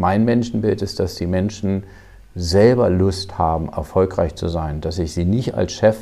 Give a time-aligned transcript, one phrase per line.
[0.00, 1.84] mein Menschenbild ist, dass die Menschen
[2.34, 5.96] selber Lust haben, erfolgreich zu sein, dass ich sie nicht als Chef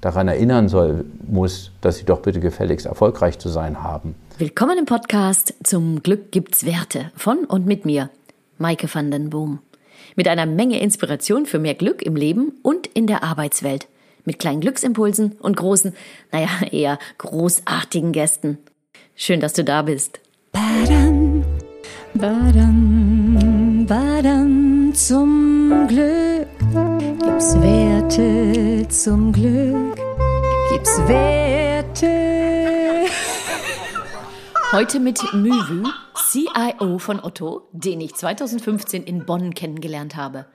[0.00, 4.16] daran erinnern soll, muss, dass sie doch bitte gefälligst erfolgreich zu sein haben.
[4.38, 8.10] Willkommen im Podcast Zum Glück gibt's Werte von und mit mir,
[8.58, 9.60] Maike van den Boom.
[10.16, 13.86] Mit einer Menge Inspiration für mehr Glück im Leben und in der Arbeitswelt.
[14.24, 15.94] Mit kleinen Glücksimpulsen und großen,
[16.32, 18.58] naja, eher großartigen Gästen.
[19.14, 20.18] Schön, dass du da bist.
[20.50, 21.43] Badam,
[22.14, 26.48] badam, badam, zum Glück
[27.20, 29.96] gibt's Werte, zum Glück
[30.70, 33.06] gibt's Werte.
[34.72, 40.46] Heute mit Müvü, CIO von Otto, den ich 2015 in Bonn kennengelernt habe.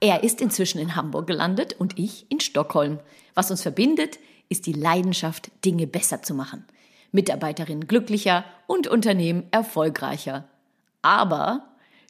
[0.00, 2.98] Er ist inzwischen in Hamburg gelandet und ich in Stockholm.
[3.34, 4.18] Was uns verbindet,
[4.48, 6.64] ist die Leidenschaft, Dinge besser zu machen.
[7.12, 10.44] Mitarbeiterinnen glücklicher und Unternehmen erfolgreicher.
[11.06, 11.62] Aber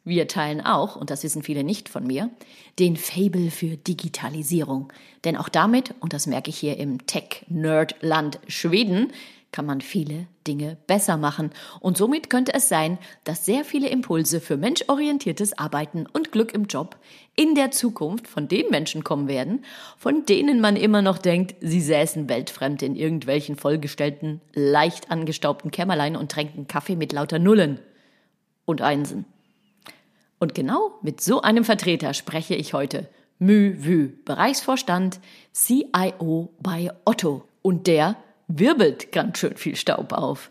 [0.05, 2.31] wir teilen auch, und das wissen viele nicht von mir,
[2.79, 4.91] den Fable für Digitalisierung.
[5.27, 9.13] Denn auch damit, und das merke ich hier im Tech-Nerd-Land Schweden,
[9.53, 11.51] kann man viele Dinge besser machen.
[11.81, 16.65] Und somit könnte es sein, dass sehr viele Impulse für menschorientiertes Arbeiten und Glück im
[16.65, 16.97] Job
[17.35, 19.63] in der Zukunft von den Menschen kommen werden,
[19.99, 26.17] von denen man immer noch denkt, sie säßen weltfremd in irgendwelchen vollgestellten, leicht angestaubten Kämmerlein
[26.17, 27.79] und tränken Kaffee mit lauter Nullen
[28.67, 29.25] und Einsen.
[30.39, 33.09] Und genau mit so einem Vertreter spreche ich heute.
[33.39, 35.21] Mü Wü, Bereichsvorstand,
[35.55, 37.45] CIO bei Otto.
[37.63, 38.17] Und der
[38.49, 40.51] wirbelt ganz schön viel Staub auf.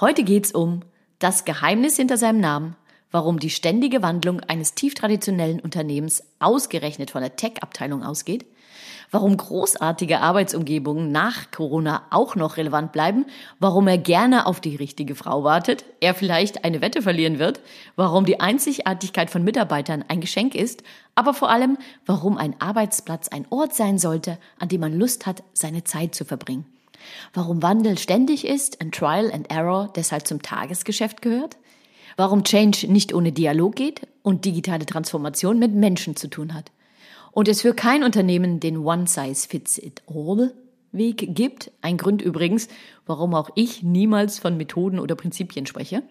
[0.00, 0.80] Heute geht's um
[1.18, 2.76] das Geheimnis hinter seinem Namen,
[3.10, 8.46] warum die ständige Wandlung eines tief traditionellen Unternehmens ausgerechnet von der Tech-Abteilung ausgeht,
[9.12, 13.26] warum großartige Arbeitsumgebungen nach Corona auch noch relevant bleiben,
[13.60, 17.60] warum er gerne auf die richtige Frau wartet, er vielleicht eine Wette verlieren wird,
[17.94, 20.82] warum die Einzigartigkeit von Mitarbeitern ein Geschenk ist,
[21.14, 25.44] aber vor allem, warum ein Arbeitsplatz ein Ort sein sollte, an dem man Lust hat,
[25.52, 26.64] seine Zeit zu verbringen.
[27.34, 31.58] Warum Wandel ständig ist, ein Trial and Error deshalb zum Tagesgeschäft gehört,
[32.16, 36.70] warum Change nicht ohne Dialog geht und digitale Transformation mit Menschen zu tun hat
[37.32, 41.72] und es für kein Unternehmen den One-Size-Fits-It-All-Weg gibt.
[41.80, 42.68] Ein Grund übrigens,
[43.06, 46.04] warum auch ich niemals von Methoden oder Prinzipien spreche.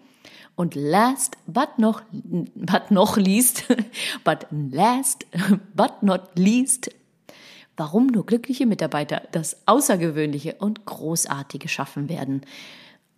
[0.54, 3.64] Und last but noch, but noch least,
[4.24, 5.24] but last
[5.74, 6.90] but not least,
[7.76, 12.42] warum nur glückliche Mitarbeiter das Außergewöhnliche und Großartige schaffen werden.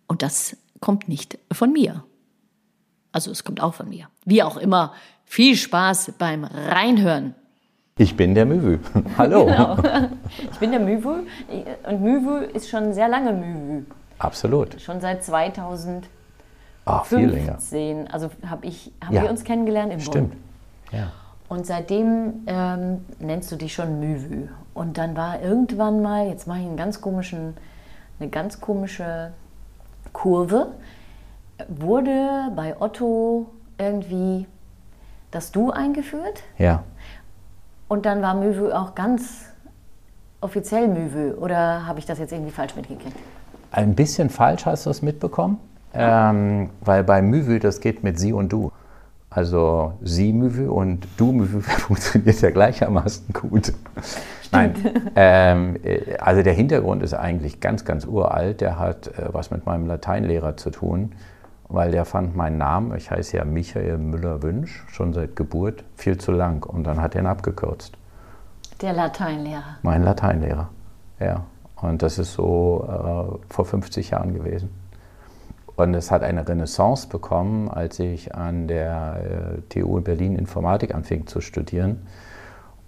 [0.07, 2.05] Und das kommt nicht von mir.
[3.11, 4.07] Also es kommt auch von mir.
[4.25, 4.93] Wie auch immer,
[5.25, 7.33] viel Spaß beim Reinhören.
[7.97, 8.79] Ich bin der Müvü.
[9.17, 9.45] Hallo.
[9.45, 9.77] Genau.
[10.51, 11.23] Ich bin der Müvü
[11.87, 13.85] und Müvü ist schon sehr lange Müvü.
[14.19, 14.81] Absolut.
[14.81, 16.11] Schon seit 2015.
[16.83, 17.57] Ach, viel länger.
[18.11, 19.21] Also habe ich, haben ja.
[19.21, 20.35] wir uns kennengelernt im Stimmt.
[20.91, 21.13] Ja.
[21.47, 24.49] Und seitdem ähm, nennst du dich schon Müvü.
[24.73, 27.55] Und dann war irgendwann mal, jetzt mache ich einen ganz komischen,
[28.19, 29.31] eine ganz komische
[30.11, 30.73] Kurve,
[31.69, 34.47] wurde bei Otto irgendwie
[35.31, 36.43] das Du eingeführt.
[36.57, 36.83] Ja.
[37.87, 39.45] Und dann war Müvü auch ganz
[40.41, 41.33] offiziell Müvü.
[41.33, 43.15] Oder habe ich das jetzt irgendwie falsch mitgekriegt?
[43.71, 45.59] Ein bisschen falsch hast du es mitbekommen.
[45.93, 48.71] Ähm, weil bei Müvü, das geht mit Sie und Du.
[49.29, 53.73] Also Sie Müvü und Du Müvü funktioniert ja gleichermaßen gut.
[54.51, 54.73] Nein,
[55.15, 58.61] ähm, äh, also der Hintergrund ist eigentlich ganz, ganz uralt.
[58.61, 61.11] Der hat äh, was mit meinem Lateinlehrer zu tun
[61.67, 66.31] weil der fand meinen Namen, ich heiße ja Michael Müller-Wünsch, schon seit Geburt, viel zu
[66.31, 67.97] lang und dann hat er ihn abgekürzt.
[68.81, 69.77] Der Lateinlehrer?
[69.83, 70.69] Mein Lateinlehrer,
[71.19, 71.45] ja.
[71.81, 74.69] Und das ist so äh, vor 50 Jahren gewesen.
[75.75, 81.27] Und es hat eine Renaissance bekommen, als ich an der äh, TU Berlin Informatik anfing
[81.27, 82.07] zu studieren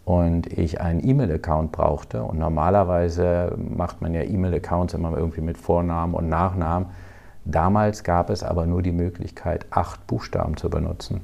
[0.06, 2.24] und ich einen E-Mail-Account brauchte.
[2.24, 6.88] Und normalerweise macht man ja E-Mail-Accounts immer irgendwie mit Vornamen und Nachnamen.
[7.50, 11.22] Damals gab es aber nur die Möglichkeit, acht Buchstaben zu benutzen.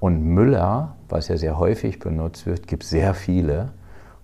[0.00, 3.68] Und Müller, was ja sehr häufig benutzt wird, gibt sehr viele.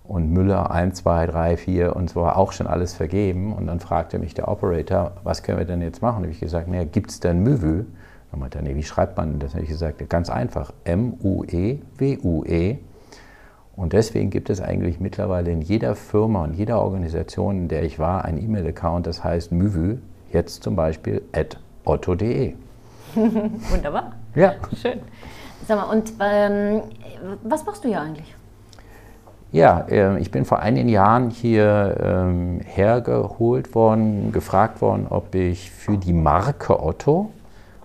[0.03, 3.53] Und Müller 1, 2, 3, 4 und so war auch schon alles vergeben.
[3.53, 6.23] Und dann fragte mich der Operator, was können wir denn jetzt machen?
[6.23, 7.83] Da habe ich gesagt, naja, gibt es denn Müvü?
[8.31, 9.51] Dann meinte er, nee, wie schreibt man das?
[9.51, 12.77] Da habe ich gesagt, ganz einfach, M-U-E-W-U-E.
[13.75, 17.99] Und deswegen gibt es eigentlich mittlerweile in jeder Firma und jeder Organisation, in der ich
[17.99, 19.99] war, ein E-Mail-Account, das heißt Müvü,
[20.31, 22.53] Jetzt zum Beispiel at otto.de.
[23.15, 24.13] Wunderbar.
[24.35, 24.55] Ja.
[24.79, 24.99] Schön.
[25.67, 26.81] Sag mal, und ähm,
[27.43, 28.35] was machst du hier eigentlich?
[29.51, 35.71] Ja, äh, ich bin vor einigen Jahren hier ähm, hergeholt worden, gefragt worden, ob ich
[35.71, 37.31] für die Marke Otto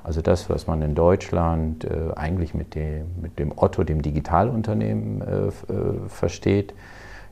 [0.02, 5.22] Also das, was man in Deutschland äh, eigentlich mit dem, mit dem Otto, dem Digitalunternehmen,
[5.22, 5.52] äh, äh,
[6.08, 6.74] versteht,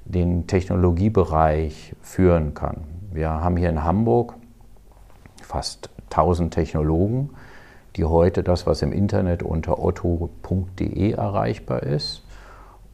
[0.05, 2.85] den Technologiebereich führen kann.
[3.13, 4.35] Wir haben hier in Hamburg
[5.51, 7.31] fast 1000 Technologen,
[7.97, 12.23] die heute das, was im Internet unter otto.de erreichbar ist.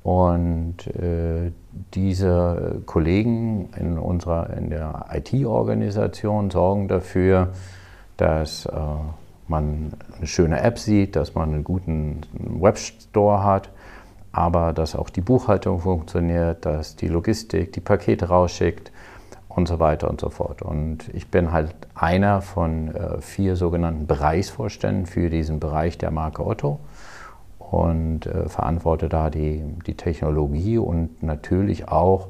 [0.02, 1.52] Und äh,
[1.92, 7.48] diese Kollegen in, unserer, in der IT-Organisation sorgen dafür,
[8.16, 8.72] dass äh,
[9.48, 13.70] man eine schöne App sieht, dass man einen guten Webstore hat,
[14.32, 18.92] aber dass auch die Buchhaltung funktioniert, dass die Logistik die Pakete rausschickt
[19.56, 20.60] und so weiter und so fort.
[20.60, 26.46] Und ich bin halt einer von äh, vier sogenannten Bereichsvorständen für diesen Bereich der Marke
[26.46, 26.78] Otto
[27.58, 32.28] und äh, verantworte da die, die Technologie und natürlich auch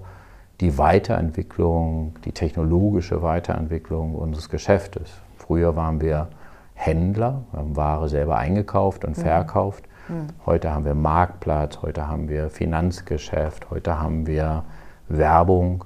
[0.61, 5.11] die Weiterentwicklung, die technologische Weiterentwicklung unseres Geschäftes.
[5.37, 6.29] Früher waren wir
[6.75, 9.23] Händler, haben Ware selber eingekauft und mhm.
[9.23, 9.85] verkauft.
[10.09, 10.29] Mhm.
[10.47, 14.63] Heute haben wir Marktplatz, heute haben wir Finanzgeschäft, heute haben wir
[15.09, 15.85] Werbung.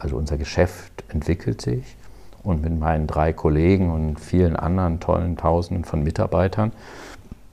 [0.00, 1.96] Also unser Geschäft entwickelt sich.
[2.42, 6.72] Und mit meinen drei Kollegen und vielen anderen tollen Tausenden von Mitarbeitern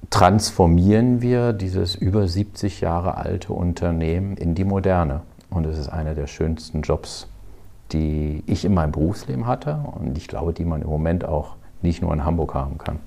[0.09, 5.21] transformieren wir dieses über 70 Jahre alte Unternehmen in die Moderne.
[5.49, 7.27] Und es ist einer der schönsten Jobs,
[7.91, 12.01] die ich in meinem Berufsleben hatte und ich glaube, die man im Moment auch nicht
[12.01, 12.99] nur in Hamburg haben kann.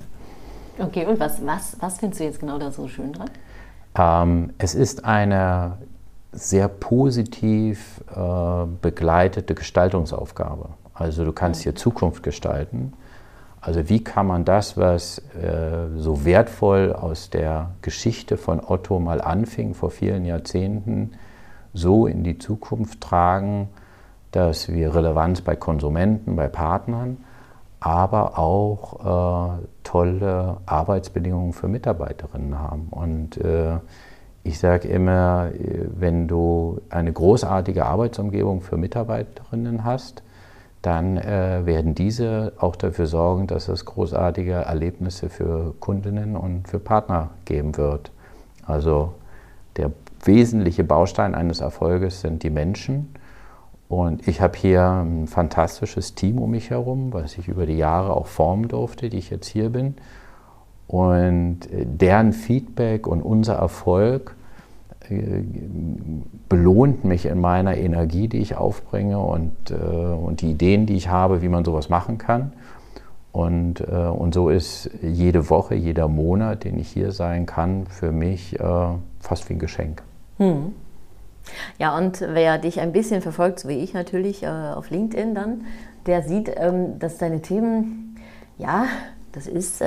[0.79, 3.31] Okay, und was, was, was findest du jetzt genau da so schön dran?
[3.97, 5.79] Ähm, es ist eine
[6.33, 10.71] sehr positiv äh, begleitete Gestaltungsaufgabe.
[10.95, 12.93] Also du kannst hier Zukunft gestalten.
[13.61, 19.21] Also wie kann man das, was äh, so wertvoll aus der Geschichte von Otto mal
[19.21, 21.13] anfing vor vielen Jahrzehnten,
[21.75, 23.69] so in die Zukunft tragen,
[24.33, 27.19] dass wir Relevanz bei Konsumenten, bei Partnern,
[27.81, 32.89] aber auch äh, tolle Arbeitsbedingungen für Mitarbeiterinnen haben.
[32.91, 33.79] Und äh,
[34.51, 35.51] ich sage immer,
[35.97, 40.25] wenn du eine großartige Arbeitsumgebung für Mitarbeiterinnen hast,
[40.83, 46.81] dann äh, werden diese auch dafür sorgen, dass es großartige Erlebnisse für Kundinnen und für
[46.81, 48.11] Partner geben wird.
[48.67, 49.13] Also
[49.77, 49.93] der
[50.25, 53.15] wesentliche Baustein eines Erfolges sind die Menschen.
[53.89, 58.17] Und ich habe hier ein fantastisches Team um mich herum, was ich über die Jahre
[58.17, 59.95] auch formen durfte, die ich jetzt hier bin.
[60.89, 64.35] Und äh, deren Feedback und unser Erfolg
[66.49, 71.09] belohnt mich in meiner Energie, die ich aufbringe und, äh, und die Ideen, die ich
[71.09, 72.53] habe, wie man sowas machen kann.
[73.33, 78.59] Und, und so ist jede Woche, jeder Monat, den ich hier sein kann, für mich
[79.21, 80.03] fast wie ein Geschenk.
[80.39, 80.73] Hm.
[81.79, 85.65] Ja, und wer dich ein bisschen verfolgt, so wie ich natürlich auf LinkedIn dann,
[86.07, 88.17] der sieht, ähm, dass deine Themen,
[88.59, 88.87] ja,
[89.33, 89.81] das ist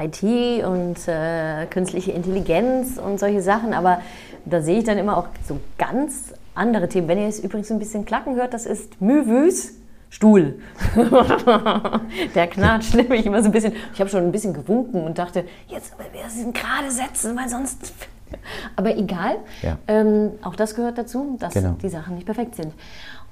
[0.00, 4.00] IT und äh, künstliche Intelligenz und solche Sachen, aber
[4.44, 7.08] da sehe ich dann immer auch so ganz andere Themen.
[7.08, 9.74] Wenn ihr es übrigens ein bisschen klacken hört, das ist Mühwüs
[10.10, 10.58] Stuhl.
[12.34, 13.72] Der knatscht nämlich immer so ein bisschen.
[13.94, 17.94] Ich habe schon ein bisschen gewunken und dachte, jetzt wir sind gerade setzen, weil sonst.
[18.76, 19.36] Aber egal.
[19.62, 19.78] Ja.
[19.86, 21.76] Ähm, auch das gehört dazu, dass genau.
[21.80, 22.72] die Sachen nicht perfekt sind.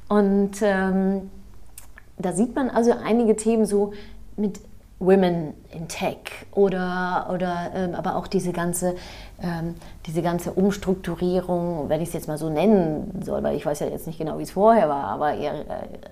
[0.09, 1.31] Und ähm,
[2.17, 3.93] da sieht man also einige Themen so
[4.37, 4.61] mit
[5.00, 6.19] Women in Tech
[6.50, 8.97] oder, oder ähm, aber auch diese ganze,
[9.41, 13.79] ähm, diese ganze Umstrukturierung, wenn ich es jetzt mal so nennen soll, weil ich weiß
[13.79, 15.65] ja jetzt nicht genau, wie es vorher war, aber eher, äh,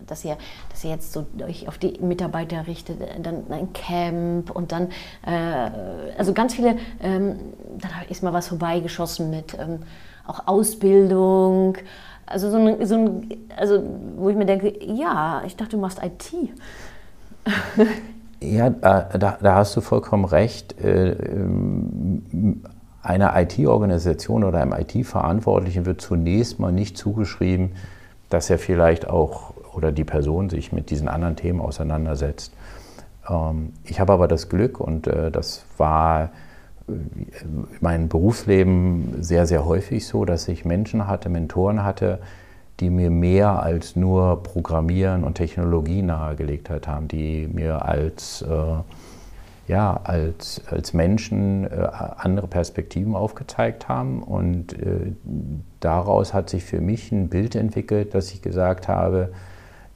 [0.06, 0.36] dass, ihr,
[0.70, 4.90] dass ihr jetzt so euch auf die Mitarbeiter richtet, äh, dann ein Camp und dann,
[5.26, 5.70] äh,
[6.16, 7.40] also ganz viele, ähm,
[7.78, 9.80] dann ist mal was vorbeigeschossen mit ähm,
[10.28, 11.76] auch Ausbildung,
[12.24, 13.82] also so ein, so ein, also
[14.16, 16.32] wo ich mir denke, ja, ich dachte, du machst IT.
[18.40, 19.02] Ja, da,
[19.40, 20.80] da, hast du vollkommen recht.
[20.82, 22.62] Äh, ähm,
[23.02, 27.72] einer IT-Organisation oder einem IT-Verantwortlichen wird zunächst mal nicht zugeschrieben,
[28.28, 32.52] dass er vielleicht auch oder die Person sich mit diesen anderen Themen auseinandersetzt.
[33.28, 36.30] Ähm, ich habe aber das Glück und äh, das war
[36.88, 42.18] äh, in meinem Berufsleben sehr, sehr häufig so, dass ich Menschen hatte, Mentoren hatte,
[42.80, 49.98] die mir mehr als nur Programmieren und Technologie nahegelegt haben, die mir als, äh, ja,
[50.04, 54.22] als, als Menschen äh, andere Perspektiven aufgezeigt haben.
[54.22, 55.12] Und äh,
[55.80, 59.32] daraus hat sich für mich ein Bild entwickelt, dass ich gesagt habe,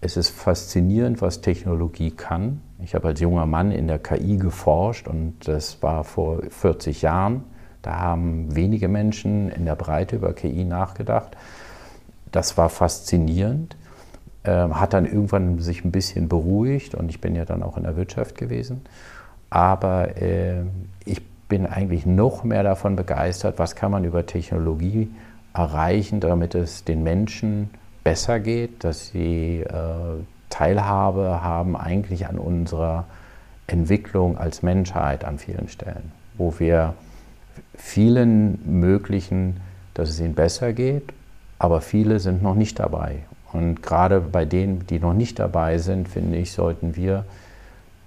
[0.01, 2.63] es ist faszinierend, was Technologie kann.
[2.83, 7.45] Ich habe als junger Mann in der KI geforscht und das war vor 40 Jahren.
[7.83, 11.37] Da haben wenige Menschen in der Breite über KI nachgedacht
[12.33, 13.77] das war faszinierend.
[14.43, 17.83] Ähm, hat dann irgendwann sich ein bisschen beruhigt und ich bin ja dann auch in
[17.83, 18.83] der Wirtschaft gewesen.
[19.51, 20.63] aber äh,
[21.05, 25.11] ich bin eigentlich noch mehr davon begeistert, was kann man über Technologie
[25.53, 27.71] erreichen, damit es den Menschen
[28.05, 33.05] besser geht, dass sie äh, Teilhabe haben eigentlich an unserer
[33.67, 36.95] Entwicklung als Menschheit an vielen Stellen, wo wir
[37.75, 39.61] vielen möglichen,
[39.95, 41.13] dass es ihnen besser geht,
[41.61, 43.21] aber viele sind noch nicht dabei.
[43.53, 47.25] Und gerade bei denen, die noch nicht dabei sind, finde ich, sollten wir,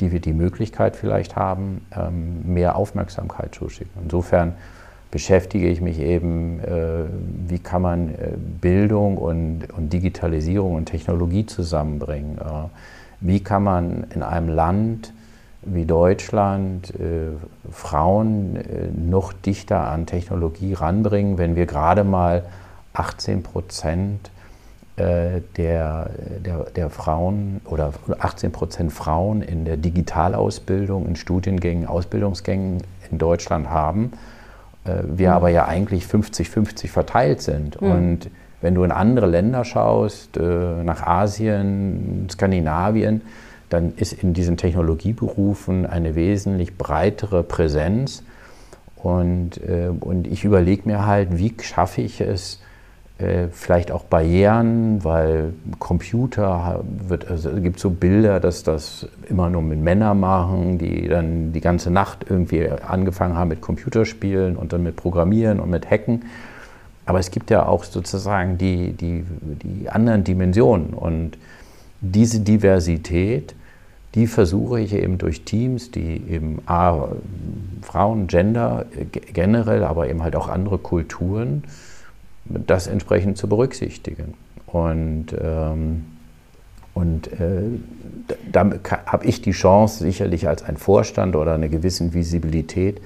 [0.01, 3.93] die wir die Möglichkeit vielleicht haben, ähm, mehr Aufmerksamkeit zuschicken.
[4.03, 4.53] Insofern
[5.11, 7.05] beschäftige ich mich eben, äh,
[7.47, 12.39] wie kann man äh, Bildung und, und Digitalisierung und Technologie zusammenbringen.
[12.39, 12.69] Äh,
[13.19, 15.13] wie kann man in einem Land
[15.65, 16.93] wie Deutschland
[17.71, 18.59] Frauen
[19.07, 22.43] noch dichter an Technologie ranbringen, wenn wir gerade mal
[22.93, 24.29] 18 Prozent
[24.95, 33.17] der, der, der Frauen oder 18 Prozent Frauen in der Digitalausbildung, in Studiengängen, Ausbildungsgängen in
[33.17, 34.11] Deutschland haben
[34.85, 35.35] äh, wir mhm.
[35.35, 37.81] aber ja eigentlich 50-50 verteilt sind.
[37.81, 37.91] Mhm.
[37.91, 38.29] Und
[38.61, 43.21] wenn du in andere Länder schaust, äh, nach Asien, Skandinavien,
[43.69, 48.23] dann ist in diesen Technologieberufen eine wesentlich breitere Präsenz.
[48.97, 52.62] Und, äh, und ich überlege mir halt, wie schaffe ich es, äh,
[53.51, 59.61] vielleicht auch Barrieren, weil Computer wird, also es gibt so Bilder, dass das immer nur
[59.61, 64.83] mit Männern machen, die dann die ganze Nacht irgendwie angefangen haben mit Computerspielen und dann
[64.83, 66.25] mit Programmieren und mit Hacken.
[67.05, 69.25] Aber es gibt ja auch sozusagen die, die,
[69.63, 71.37] die anderen Dimensionen und
[72.01, 73.55] diese Diversität,
[74.15, 77.09] die versuche ich eben durch Teams, die eben A,
[77.81, 78.85] Frauen, Gender
[79.33, 81.63] generell, aber eben halt auch andere Kulturen,
[82.45, 84.33] das entsprechend zu berücksichtigen.
[84.67, 86.05] Und, ähm,
[86.93, 87.63] und äh,
[88.51, 88.69] da
[89.05, 93.01] habe ich die Chance, sicherlich als ein Vorstand oder eine gewisse Visibilität,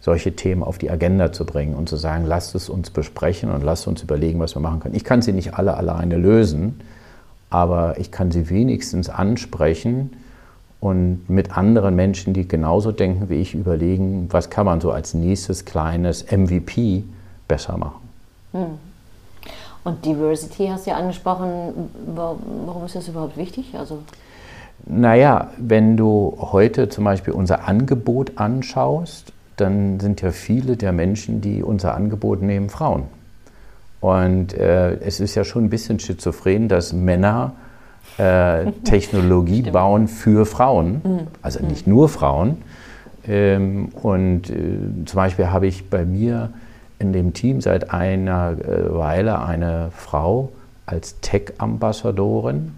[0.00, 3.62] solche Themen auf die Agenda zu bringen und zu sagen, lasst es uns besprechen und
[3.62, 4.94] lasst uns überlegen, was wir machen können.
[4.94, 6.80] Ich kann sie nicht alle alleine lösen,
[7.50, 10.10] aber ich kann sie wenigstens ansprechen
[10.80, 15.12] und mit anderen Menschen, die genauso denken wie ich, überlegen, was kann man so als
[15.12, 17.04] nächstes kleines MVP
[17.46, 17.99] besser machen.
[18.52, 18.78] Hm.
[19.82, 21.90] Und Diversity hast du ja angesprochen.
[22.14, 23.74] Warum ist das überhaupt wichtig?
[23.78, 24.00] Also
[24.86, 31.40] naja, wenn du heute zum Beispiel unser Angebot anschaust, dann sind ja viele der Menschen,
[31.40, 33.04] die unser Angebot nehmen, Frauen.
[34.00, 37.52] Und äh, es ist ja schon ein bisschen schizophren, dass Männer
[38.16, 41.20] äh, Technologie bauen für Frauen, mhm.
[41.42, 42.62] also nicht nur Frauen.
[43.28, 44.54] Ähm, und äh,
[45.04, 46.50] zum Beispiel habe ich bei mir
[47.00, 50.50] in dem Team seit einer äh, Weile eine Frau
[50.86, 52.72] als Tech-Ambassadorin,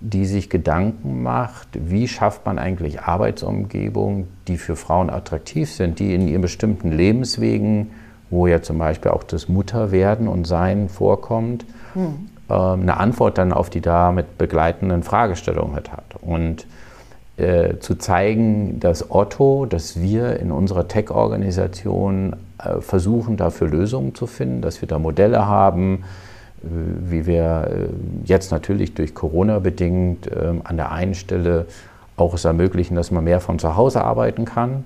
[0.00, 6.14] die sich Gedanken macht, wie schafft man eigentlich Arbeitsumgebungen, die für Frauen attraktiv sind, die
[6.14, 7.90] in ihren bestimmten Lebenswegen,
[8.30, 12.28] wo ja zum Beispiel auch das Mutterwerden und Sein vorkommt, hm.
[12.48, 16.16] äh, eine Antwort dann auf die damit begleitenden Fragestellungen hat.
[16.22, 16.66] Und
[17.40, 24.26] äh, zu zeigen, dass Otto, dass wir in unserer Tech-Organisation äh, versuchen, dafür Lösungen zu
[24.26, 26.04] finden, dass wir da Modelle haben,
[26.62, 26.66] äh,
[27.10, 27.88] wie wir äh,
[28.24, 31.66] jetzt natürlich durch Corona bedingt ähm, an der einen Stelle
[32.16, 34.84] auch es ermöglichen, dass man mehr von zu Hause arbeiten kann,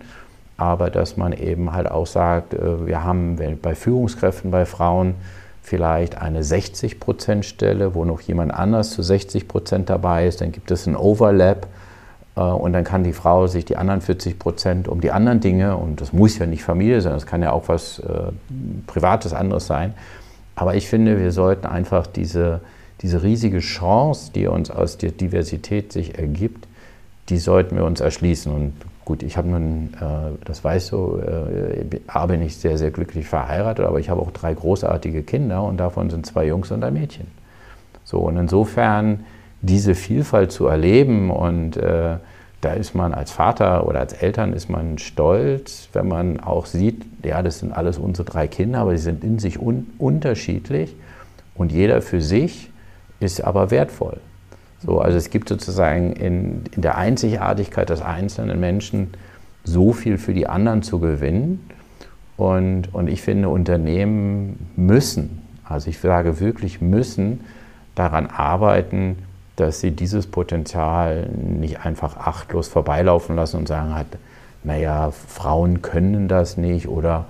[0.56, 5.16] aber dass man eben halt auch sagt, wir haben bei Führungskräften, bei Frauen
[5.60, 10.86] vielleicht eine 60-Prozent-Stelle, wo noch jemand anders zu 60 Prozent dabei ist, dann gibt es
[10.86, 11.68] ein Overlap äh,
[12.40, 16.00] und dann kann die Frau sich die anderen 40 Prozent um die anderen Dinge, und
[16.00, 18.32] das muss ja nicht Familie sein, das kann ja auch was äh,
[18.86, 19.94] Privates anderes sein.
[20.56, 22.60] Aber ich finde, wir sollten einfach diese,
[23.00, 26.66] diese riesige Chance, die uns aus der Diversität sich ergibt,
[27.28, 28.52] die sollten wir uns erschließen.
[28.52, 28.72] Und
[29.04, 33.86] gut, ich habe nun, äh, das weißt du, äh, bin ich sehr, sehr glücklich verheiratet,
[33.86, 37.28] aber ich habe auch drei großartige Kinder und davon sind zwei Jungs und ein Mädchen.
[38.04, 39.24] So, und insofern
[39.66, 42.16] diese Vielfalt zu erleben und äh,
[42.60, 47.04] da ist man als Vater oder als Eltern ist man stolz, wenn man auch sieht,
[47.22, 50.94] ja, das sind alles unsere drei Kinder, aber sie sind in sich un unterschiedlich
[51.54, 52.70] und jeder für sich
[53.20, 54.18] ist aber wertvoll.
[54.84, 59.14] So, also es gibt sozusagen in, in der Einzigartigkeit des einzelnen Menschen
[59.64, 61.68] so viel für die anderen zu gewinnen.
[62.36, 67.40] Und, und ich finde, Unternehmen müssen, also ich sage wirklich müssen,
[67.94, 69.16] daran arbeiten,
[69.56, 74.06] dass sie dieses Potenzial nicht einfach achtlos vorbeilaufen lassen und sagen halt,
[74.62, 77.26] naja, Frauen können das nicht oder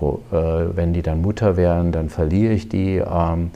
[0.00, 2.96] oh, äh, wenn die dann Mutter werden, dann verliere ich die.
[2.96, 3.50] Ähm,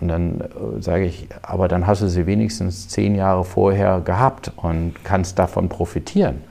[0.00, 4.50] und dann äh, sage ich, aber dann hast du sie wenigstens zehn Jahre vorher gehabt
[4.56, 6.42] und kannst davon profitieren.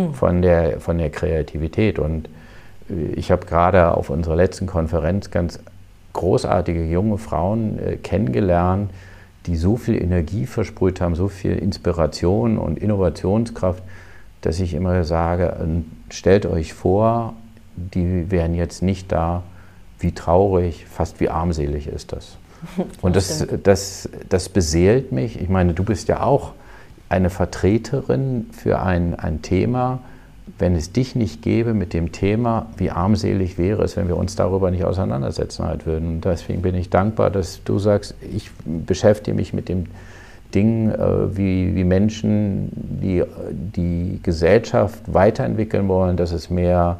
[0.00, 0.14] hm.
[0.14, 1.98] von, der, von der Kreativität.
[1.98, 2.28] Und
[2.88, 5.60] äh, ich habe gerade auf unserer letzten Konferenz ganz
[6.12, 8.90] großartige junge Frauen äh, kennengelernt,
[9.46, 13.82] die so viel Energie versprüht haben, so viel Inspiration und Innovationskraft,
[14.40, 15.54] dass ich immer sage,
[16.10, 17.34] stellt euch vor,
[17.76, 19.42] die wären jetzt nicht da,
[19.98, 22.36] wie traurig, fast wie armselig ist das.
[23.02, 25.40] Und das, das, das beseelt mich.
[25.40, 26.52] Ich meine, du bist ja auch
[27.08, 30.00] eine Vertreterin für ein, ein Thema,
[30.60, 34.36] wenn es dich nicht gäbe mit dem Thema, wie armselig wäre es, wenn wir uns
[34.36, 36.08] darüber nicht auseinandersetzen halt würden.
[36.08, 39.86] Und deswegen bin ich dankbar, dass du sagst, ich beschäftige mich mit dem
[40.54, 46.98] Ding, äh, wie, wie Menschen die, die Gesellschaft weiterentwickeln wollen, dass es mehr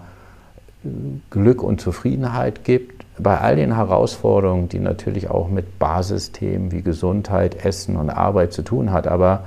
[0.84, 0.88] äh,
[1.30, 3.04] Glück und Zufriedenheit gibt.
[3.18, 8.62] Bei all den Herausforderungen, die natürlich auch mit Basisthemen wie Gesundheit, Essen und Arbeit zu
[8.62, 9.06] tun hat.
[9.06, 9.44] Aber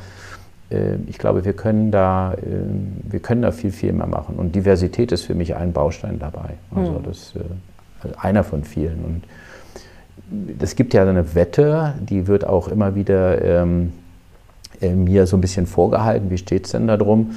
[1.08, 2.38] ich glaube, wir können, da, äh,
[3.10, 4.36] wir können da viel, viel mehr machen.
[4.36, 6.56] Und Diversität ist für mich ein Baustein dabei.
[6.76, 7.04] Also hm.
[7.04, 9.04] das äh, einer von vielen.
[9.06, 9.24] Und
[10.62, 13.94] es gibt ja eine Wette, die wird auch immer wieder ähm,
[14.82, 16.30] mir so ein bisschen vorgehalten.
[16.30, 17.32] Wie steht es denn da drum?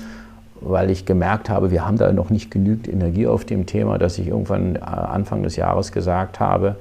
[0.60, 4.18] Weil ich gemerkt habe, wir haben da noch nicht genügend Energie auf dem Thema, dass
[4.18, 6.76] ich irgendwann Anfang des Jahres gesagt habe,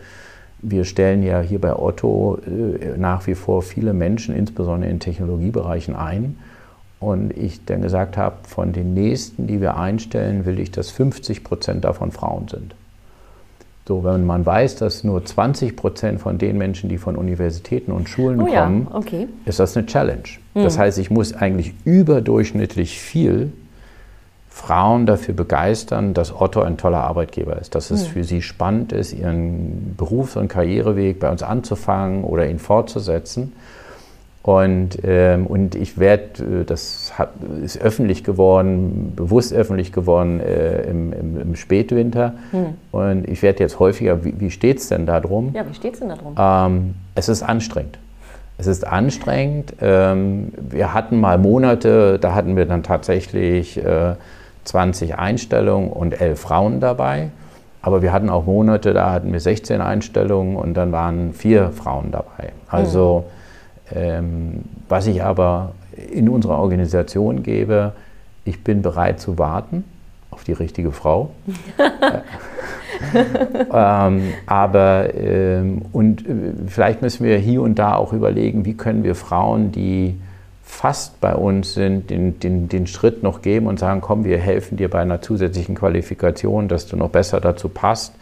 [0.70, 5.96] wir stellen ja hier bei Otto äh, nach wie vor viele Menschen, insbesondere in Technologiebereichen,
[5.96, 6.38] ein.
[7.00, 11.44] Und ich dann gesagt habe, von den nächsten, die wir einstellen, will ich, dass 50
[11.44, 12.74] Prozent davon Frauen sind.
[13.88, 18.10] So, wenn man weiß, dass nur 20 Prozent von den Menschen, die von Universitäten und
[18.10, 18.96] Schulen oh, kommen, ja.
[18.96, 19.28] okay.
[19.46, 20.24] ist das eine Challenge.
[20.56, 20.64] Mhm.
[20.64, 23.52] Das heißt, ich muss eigentlich überdurchschnittlich viel
[24.56, 28.12] Frauen dafür begeistern, dass Otto ein toller Arbeitgeber ist, dass es mhm.
[28.14, 33.52] für sie spannend ist, ihren Berufs- und Karriereweg bei uns anzufangen oder ihn fortzusetzen.
[34.44, 37.32] Und, ähm, und ich werde, äh, das hat,
[37.62, 42.36] ist öffentlich geworden, bewusst öffentlich geworden äh, im, im, im, Spätwinter.
[42.54, 42.76] Mhm.
[42.94, 45.52] Und ich werde jetzt häufiger, wie, wie steht es denn da drum?
[45.54, 46.36] Ja, wie steht es denn da drum?
[46.40, 48.00] Ähm, es ist anstrengend.
[48.58, 49.74] Es ist anstrengend.
[49.82, 54.16] Ähm, wir hatten mal Monate, da hatten wir dann tatsächlich äh,
[54.66, 57.30] 20 Einstellungen und 11 Frauen dabei.
[57.82, 62.12] Aber wir hatten auch Monate, da hatten wir 16 Einstellungen und dann waren vier Frauen
[62.12, 62.52] dabei.
[62.68, 63.26] Also
[63.94, 65.74] ähm, was ich aber
[66.12, 67.94] in unserer Organisation gebe,
[68.44, 69.84] ich bin bereit zu warten
[70.32, 71.30] auf die richtige Frau.
[73.74, 76.34] ähm, aber ähm, und äh,
[76.68, 80.20] vielleicht müssen wir hier und da auch überlegen, wie können wir Frauen, die
[80.66, 84.78] fast bei uns sind, den, den, den Schritt noch geben und sagen, komm, wir helfen
[84.78, 88.14] dir bei einer zusätzlichen Qualifikation, dass du noch besser dazu passt.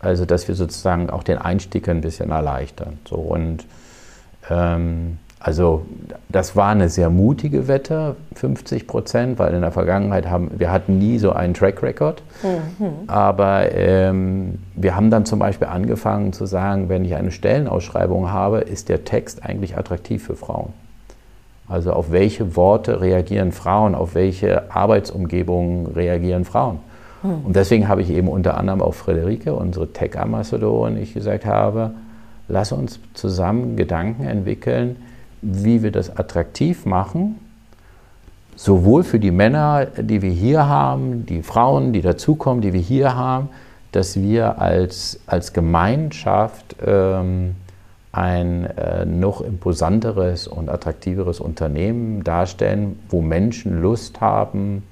[0.00, 2.98] Also dass wir sozusagen auch den Einstieg ein bisschen erleichtern.
[3.08, 3.64] So, und
[4.50, 5.86] ähm, also
[6.28, 10.98] das war eine sehr mutige Wette, 50 Prozent, weil in der Vergangenheit haben wir hatten
[10.98, 12.22] nie so einen Track Record.
[12.42, 13.08] Mhm.
[13.08, 18.58] Aber ähm, wir haben dann zum Beispiel angefangen zu sagen, wenn ich eine Stellenausschreibung habe,
[18.58, 20.72] ist der Text eigentlich attraktiv für Frauen.
[21.68, 26.78] Also auf welche Worte reagieren Frauen, auf welche Arbeitsumgebungen reagieren Frauen.
[27.22, 27.44] Hm.
[27.44, 31.92] Und deswegen habe ich eben unter anderem auch Friederike, unsere Tech-Ambassadorin, ich gesagt habe,
[32.48, 34.96] lass uns zusammen Gedanken entwickeln,
[35.42, 37.38] wie wir das attraktiv machen,
[38.56, 43.14] sowohl für die Männer, die wir hier haben, die Frauen, die dazukommen, die wir hier
[43.14, 43.50] haben,
[43.92, 47.54] dass wir als, als Gemeinschaft ähm,
[48.18, 54.82] ein äh, noch imposanteres und attraktiveres Unternehmen darstellen, wo Menschen Lust haben,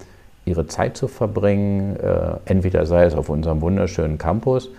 [0.45, 4.71] ihre Zeit zu verbringen, äh, entweder sei es auf unserem wunderschönen Campus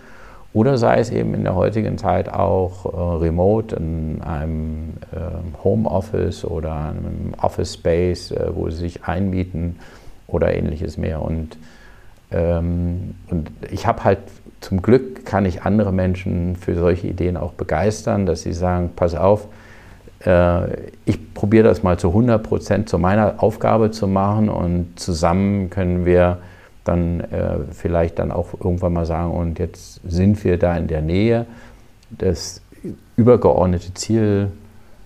[0.53, 6.45] oder sei es eben in der heutigen Zeit auch äh, remote in einem äh, Homeoffice
[6.45, 9.75] oder einem Office Space, äh, wo sie sich einmieten
[10.25, 11.21] oder ähnliches mehr.
[11.21, 11.57] Und,
[12.31, 14.19] ähm, und ich habe halt
[14.61, 19.15] zum Glück kann ich andere Menschen für solche Ideen auch begeistern, dass sie sagen, pass
[19.15, 19.47] auf,
[20.25, 25.69] äh, ich probiere das mal zu 100 Prozent zu meiner Aufgabe zu machen und zusammen
[25.69, 26.39] können wir
[26.83, 31.01] dann äh, vielleicht dann auch irgendwann mal sagen, und jetzt sind wir da in der
[31.01, 31.45] Nähe,
[32.09, 32.61] das
[33.17, 34.51] übergeordnete Ziel,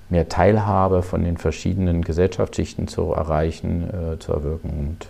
[0.09, 4.69] mehr Teilhabe von den verschiedenen Gesellschaftsschichten zu erreichen, äh, zu erwirken.
[4.69, 5.07] Und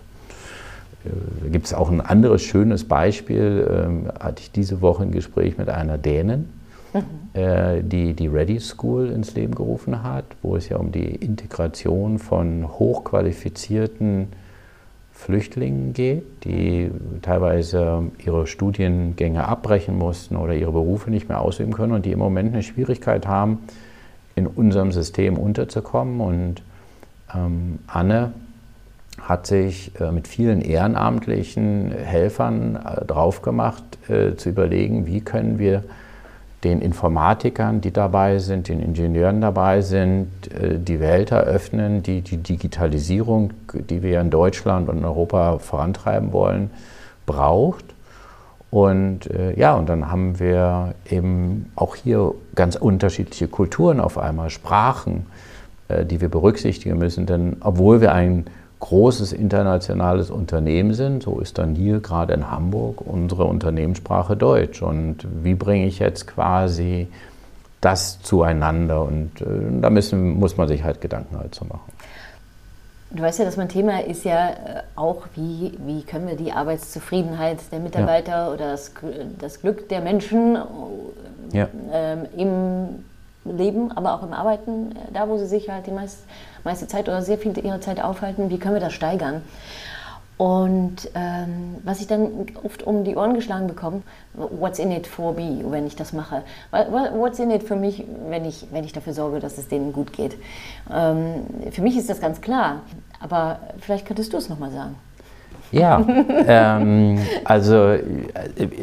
[1.50, 5.68] gibt es auch ein anderes schönes Beispiel, ähm, hatte ich diese Woche ein Gespräch mit
[5.68, 6.50] einer Dänen,
[6.92, 7.40] mhm.
[7.40, 12.18] äh, die die Ready School ins Leben gerufen hat, wo es ja um die Integration
[12.18, 14.28] von hochqualifizierten
[15.12, 21.92] Flüchtlingen geht, die teilweise ihre Studiengänge abbrechen mussten oder ihre Berufe nicht mehr ausüben können
[21.92, 23.58] und die im Moment eine Schwierigkeit haben,
[24.34, 26.20] in unserem System unterzukommen.
[26.20, 26.62] Und
[27.34, 28.32] ähm, Anne
[29.32, 35.58] hat sich äh, mit vielen ehrenamtlichen Helfern äh, drauf gemacht, äh, zu überlegen, wie können
[35.58, 35.82] wir
[36.62, 43.52] den Informatikern, die dabei sind, den Ingenieuren dabei sind, die Welt eröffnen, die die Digitalisierung,
[43.90, 46.70] die wir in Deutschland und in Europa vorantreiben wollen,
[47.26, 47.84] braucht.
[48.70, 55.26] Und ja, und dann haben wir eben auch hier ganz unterschiedliche Kulturen auf einmal, Sprachen,
[55.88, 57.26] die wir berücksichtigen müssen.
[57.26, 58.44] Denn obwohl wir ein
[58.82, 64.82] großes internationales Unternehmen sind, so ist dann hier gerade in Hamburg unsere Unternehmenssprache Deutsch.
[64.82, 67.06] Und wie bringe ich jetzt quasi
[67.80, 69.04] das zueinander?
[69.04, 69.44] Und äh,
[69.80, 71.92] da müssen, muss man sich halt Gedanken halt zu machen.
[73.12, 74.54] Du weißt ja, dass mein Thema ist ja äh,
[74.96, 78.48] auch, wie, wie können wir die Arbeitszufriedenheit der Mitarbeiter ja.
[78.48, 78.92] oder das,
[79.38, 80.58] das, Glück der Menschen
[81.52, 81.68] ja.
[81.92, 83.04] ähm, im
[83.44, 86.22] Leben, aber auch im Arbeiten, äh, da wo sie sich halt die meiste,
[86.64, 89.42] meiste Zeit oder sehr viel ihrer Zeit aufhalten, wie können wir das steigern?
[90.38, 94.02] Und ähm, was ich dann oft um die Ohren geschlagen bekomme,
[94.34, 96.42] what's in it for me, wenn ich das mache?
[96.70, 100.12] What's in it für mich, wenn ich, wenn ich dafür sorge, dass es denen gut
[100.12, 100.36] geht?
[100.92, 102.80] Ähm, für mich ist das ganz klar,
[103.20, 104.96] aber vielleicht könntest du es nochmal sagen.
[105.72, 106.04] Ja,
[106.46, 107.94] ähm, also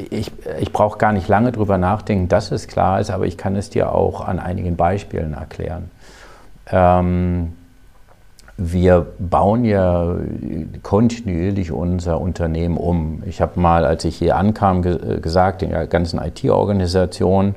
[0.10, 3.56] ich, ich brauche gar nicht lange drüber nachdenken, dass es klar ist, aber ich kann
[3.56, 5.92] es dir auch an einigen Beispielen erklären.
[6.72, 7.54] Ähm,
[8.58, 10.16] wir bauen ja
[10.84, 13.24] kontinuierlich unser Unternehmen um.
[13.26, 17.56] Ich habe mal, als ich hier ankam, ge gesagt, in der ganzen IT-Organisation,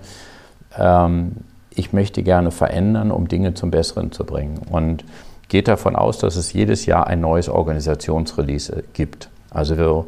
[0.78, 1.32] ähm,
[1.74, 4.60] ich möchte gerne verändern, um Dinge zum Besseren zu bringen.
[4.70, 5.04] Und
[5.52, 9.28] geht davon aus, dass es jedes Jahr ein neues Organisationsrelease gibt.
[9.50, 10.06] Also wir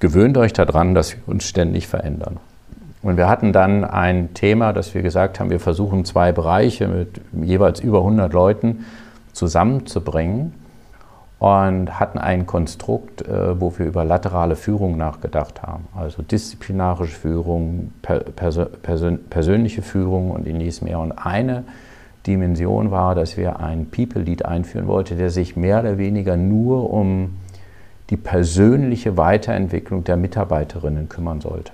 [0.00, 2.40] gewöhnt euch daran, dass wir uns ständig verändern.
[3.00, 7.20] Und wir hatten dann ein Thema, dass wir gesagt haben, wir versuchen zwei Bereiche mit
[7.44, 8.84] jeweils über 100 Leuten
[9.32, 10.52] zusammenzubringen
[11.38, 15.86] und hatten ein Konstrukt, äh, wo wir über laterale Führung nachgedacht haben.
[15.96, 20.98] Also disziplinarische Führung, persönliche Führung und ähnliches mehr.
[20.98, 21.62] Und eine
[22.26, 26.92] Dimension war, dass wir einen People Lead einführen wollten, der sich mehr oder weniger nur
[26.92, 27.36] um
[28.10, 31.72] die persönliche Weiterentwicklung der Mitarbeiterinnen kümmern sollte.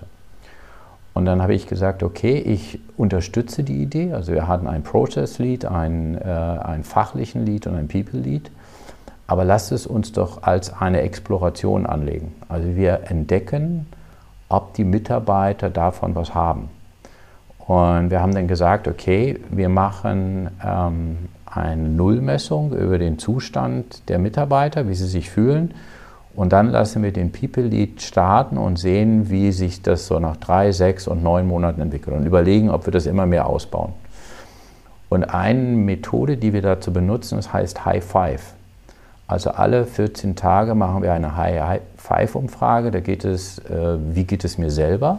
[1.15, 4.13] Und dann habe ich gesagt, okay, ich unterstütze die Idee.
[4.13, 8.53] Also wir hatten ein Process Lead, einen, äh, einen fachlichen Lead und ein People Lead.
[9.27, 12.35] Aber lasst es uns doch als eine Exploration anlegen.
[12.49, 13.87] Also wir entdecken,
[14.49, 16.71] ob die Mitarbeiter davon was haben.
[17.69, 24.19] Und wir haben dann gesagt, okay, wir machen ähm, eine Nullmessung über den Zustand der
[24.19, 25.75] Mitarbeiter, wie sie sich fühlen
[26.39, 30.37] und dann lassen wir den People Lead starten und sehen, wie sich das so nach
[30.37, 33.93] drei, sechs und neun Monaten entwickelt und überlegen, ob wir das immer mehr ausbauen.
[35.09, 38.53] Und eine Methode, die wir dazu benutzen, das heißt High Five.
[39.27, 42.93] Also alle 14 Tage machen wir eine High Five Umfrage.
[42.93, 45.19] Da geht es, äh, wie geht es mir selber?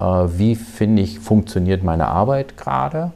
[0.00, 3.12] Äh, wie finde ich, funktioniert meine Arbeit gerade?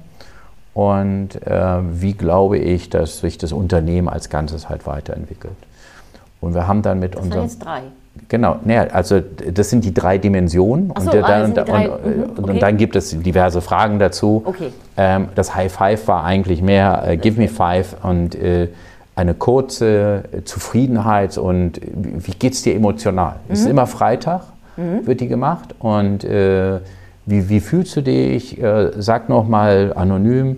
[0.74, 5.56] Und äh, wie glaube ich, dass sich das Unternehmen als Ganzes halt weiterentwickelt?
[6.40, 7.44] Und wir haben dann mit das unserem.
[7.44, 7.82] Jetzt drei.
[8.28, 11.92] Genau, ne, also das sind die drei Dimensionen so, und, der, ah, und, drei, mhm,
[12.36, 12.50] okay.
[12.50, 14.42] und, dann gibt es diverse Fragen dazu.
[14.44, 14.70] Okay.
[14.98, 18.68] Ähm, das High Five war eigentlich mehr äh, Give me five und äh,
[19.14, 23.36] eine kurze Zufriedenheit und wie geht es dir emotional?
[23.46, 23.52] Mhm.
[23.52, 23.72] Es ist mhm.
[23.72, 24.42] immer Freitag,
[24.76, 25.06] mhm.
[25.06, 26.80] wird die gemacht und äh,
[27.24, 28.60] wie, wie, fühlst du dich?
[28.60, 30.56] Äh, sag nochmal anonym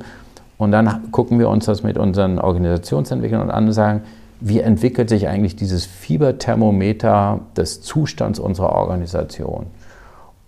[0.56, 4.02] und dann gucken wir uns das mit unseren Organisationsentwicklern an und sagen,
[4.40, 9.66] wie entwickelt sich eigentlich dieses Fieberthermometer des Zustands unserer Organisation.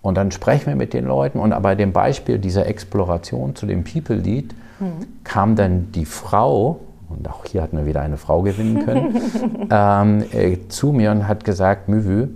[0.01, 3.83] Und dann sprechen wir mit den Leuten und bei dem Beispiel dieser Exploration zu dem
[3.83, 5.05] People Lead mhm.
[5.23, 9.19] kam dann die Frau, und auch hier hatten wir wieder eine Frau gewinnen können,
[9.71, 12.27] ähm, äh, zu mir und hat gesagt, Müvü,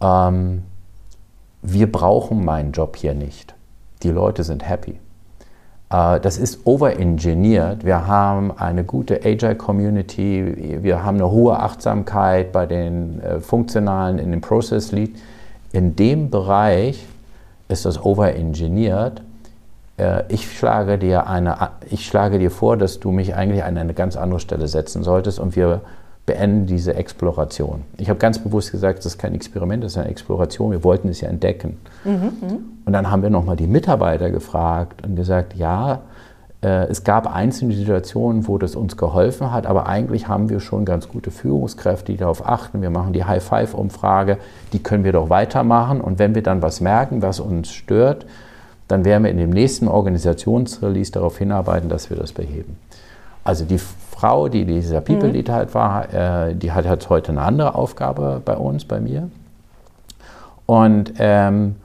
[0.00, 0.62] ähm,
[1.62, 3.54] wir brauchen meinen Job hier nicht.
[4.02, 4.98] Die Leute sind happy.
[5.90, 7.84] Äh, das ist overengineert.
[7.84, 14.30] Wir haben eine gute Agile-Community, wir haben eine hohe Achtsamkeit bei den äh, Funktionalen in
[14.30, 15.16] dem Process Lead.
[15.72, 17.06] In dem Bereich
[17.68, 19.22] ist das overengineert.
[19.98, 23.94] Äh, ich schlage, dir eine, ich schlage dir vor, dass du mich eigentlich an eine
[23.94, 25.82] ganz andere Stelle setzen solltest und wir
[26.30, 27.82] beenden diese Exploration.
[27.96, 30.70] Ich habe ganz bewusst gesagt, das ist kein Experiment, das ist eine Exploration.
[30.70, 31.78] Wir wollten es ja entdecken.
[32.04, 32.58] Mhm, mhm.
[32.84, 36.02] und dann haben wir nochmal die Mitarbeiter gefragt und gesagt, ja,
[36.62, 40.84] äh, es gab einzelne Situationen, wo das uns geholfen hat, aber eigentlich haben wir schon
[40.84, 42.80] ganz gute Führungskräfte, die darauf achten.
[42.80, 44.38] Wir machen die High-Five-Umfrage,
[44.72, 46.00] die können wir doch weitermachen.
[46.00, 48.24] Und wenn wir dann was merken, was uns stört,
[48.86, 52.76] dann werden wir in dem nächsten Organisationsrelease darauf hinarbeiten, dass wir das beheben.
[53.42, 53.80] Also die
[54.20, 55.52] Frau, die dieser People Lead mhm.
[55.52, 59.30] halt war, äh, die hat jetzt heute eine andere Aufgabe bei uns, bei mir.
[60.66, 61.76] Und, ähm,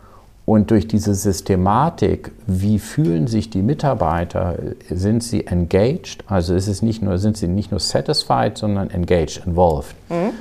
[0.46, 4.56] und durch diese Systematik, wie fühlen sich die Mitarbeiter,
[4.90, 9.44] sind sie engaged, also ist es nicht nur, sind sie nicht nur satisfied, sondern engaged,
[9.46, 9.96] involved.
[10.10, 10.32] Mhm.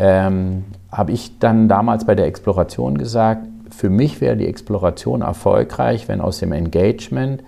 [0.00, 6.08] Ähm, Habe ich dann damals bei der Exploration gesagt, für mich wäre die Exploration erfolgreich,
[6.08, 7.42] wenn aus dem Engagement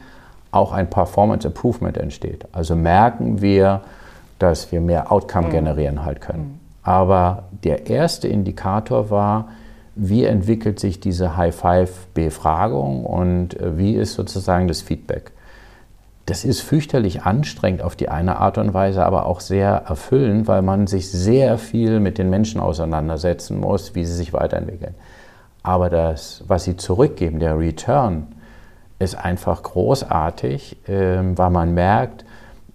[0.50, 2.46] auch ein Performance Improvement entsteht.
[2.52, 3.82] Also merken wir,
[4.38, 5.52] dass wir mehr Outcome mhm.
[5.52, 6.44] generieren halt können.
[6.44, 6.60] Mhm.
[6.82, 9.48] Aber der erste Indikator war,
[9.94, 15.32] wie entwickelt sich diese High-Five-Befragung und äh, wie ist sozusagen das Feedback.
[16.26, 20.62] Das ist fürchterlich anstrengend auf die eine Art und Weise, aber auch sehr erfüllend, weil
[20.62, 24.94] man sich sehr viel mit den Menschen auseinandersetzen muss, wie sie sich weiterentwickeln.
[25.62, 28.28] Aber das, was sie zurückgeben, der Return,
[28.98, 32.24] ist einfach großartig, ähm, weil man merkt,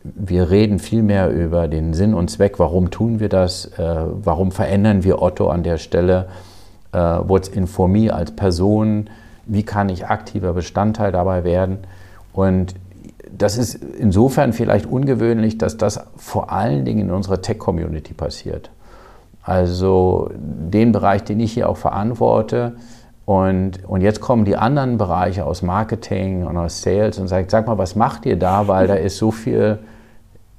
[0.04, 4.52] wir reden viel mehr über den Sinn und Zweck, warum tun wir das, äh, warum
[4.52, 6.28] verändern wir Otto an der Stelle,
[6.92, 9.10] äh, what's in for me als Person,
[9.46, 11.80] wie kann ich aktiver Bestandteil dabei werden.
[12.34, 12.76] Und
[13.32, 18.70] das ist insofern vielleicht ungewöhnlich, dass das vor allen Dingen in unserer Tech-Community passiert.
[19.42, 22.76] Also den Bereich, den ich hier auch verantworte,
[23.26, 27.68] und, und jetzt kommen die anderen Bereiche aus Marketing und aus Sales und sagen, sag
[27.68, 28.68] mal, was macht ihr da?
[28.68, 29.80] Weil da ist so viel,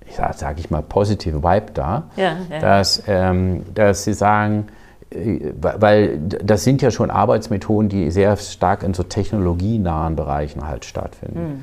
[0.07, 2.59] ich sage sag ich mal, positive Vibe da, ja, ja.
[2.61, 4.69] Dass, ähm, dass sie sagen,
[5.11, 10.87] äh, weil das sind ja schon Arbeitsmethoden, die sehr stark in so technologienahen Bereichen halt
[10.87, 11.41] stattfinden.
[11.41, 11.63] Mhm.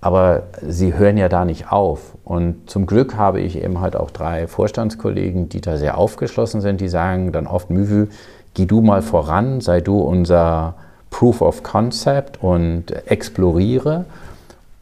[0.00, 2.14] Aber sie hören ja da nicht auf.
[2.22, 6.80] Und zum Glück habe ich eben halt auch drei Vorstandskollegen, die da sehr aufgeschlossen sind,
[6.80, 8.06] die sagen dann oft, Müvü,
[8.54, 10.74] geh du mal voran, sei du unser
[11.10, 14.04] Proof of Concept und exploriere.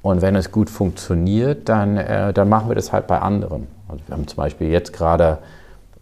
[0.02, 3.66] Und wenn es gut funktioniert, dann, äh, dann machen wir das halt bei anderen.
[3.88, 5.38] Also wir haben zum Beispiel jetzt gerade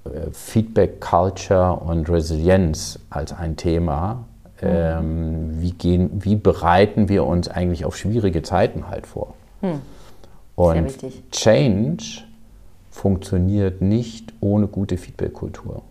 [0.05, 4.24] äh, Feedback Culture und Resilienz als ein Thema.
[4.62, 9.35] Ähm, wie, gehen, wie bereiten wir uns eigentlich auf schwierige Zeiten halt vor?
[9.61, 9.81] Hm.
[10.57, 10.94] Und
[11.33, 12.22] Change
[12.90, 15.83] funktioniert nicht ohne gute Feedback-Kultur.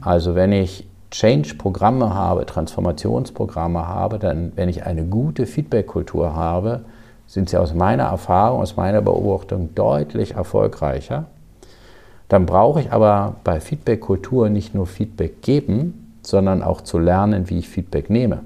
[0.00, 6.80] Also wenn ich Change-Programme habe, Transformationsprogramme habe, dann, wenn ich eine gute Feedback-Kultur habe,
[7.26, 11.26] sind sie aus meiner Erfahrung, aus meiner Beobachtung deutlich erfolgreicher.
[12.28, 17.58] Dann brauche ich aber bei Feedback-Kultur nicht nur Feedback geben, sondern auch zu lernen, wie
[17.58, 18.40] ich Feedback nehme.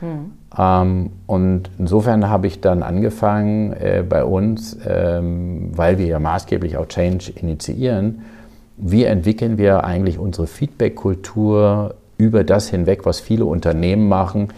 [0.00, 0.32] Hm.
[0.58, 6.76] Ähm, und insofern habe ich dann angefangen äh, bei uns, ähm, weil wir ja maßgeblich
[6.78, 8.22] auch Change initiieren,
[8.76, 14.48] wie entwickeln wir eigentlich unsere Feedback-Kultur über das hinweg, was viele Unternehmen machen.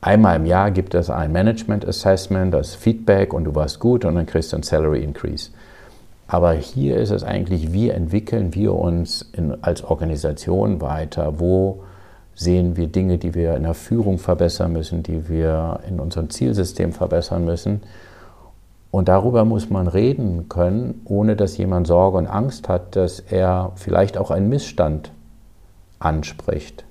[0.00, 4.14] Einmal im Jahr gibt es ein Management Assessment, das Feedback und du warst gut und
[4.14, 5.50] dann kriegst du einen Salary Increase.
[6.28, 11.38] Aber hier ist es eigentlich, wie entwickeln wir uns in, als Organisation weiter?
[11.38, 11.82] Wo
[12.34, 16.92] sehen wir Dinge, die wir in der Führung verbessern müssen, die wir in unserem Zielsystem
[16.92, 17.82] verbessern müssen?
[18.90, 23.72] Und darüber muss man reden können, ohne dass jemand Sorge und Angst hat, dass er
[23.74, 25.10] vielleicht auch einen Missstand
[25.98, 26.84] anspricht.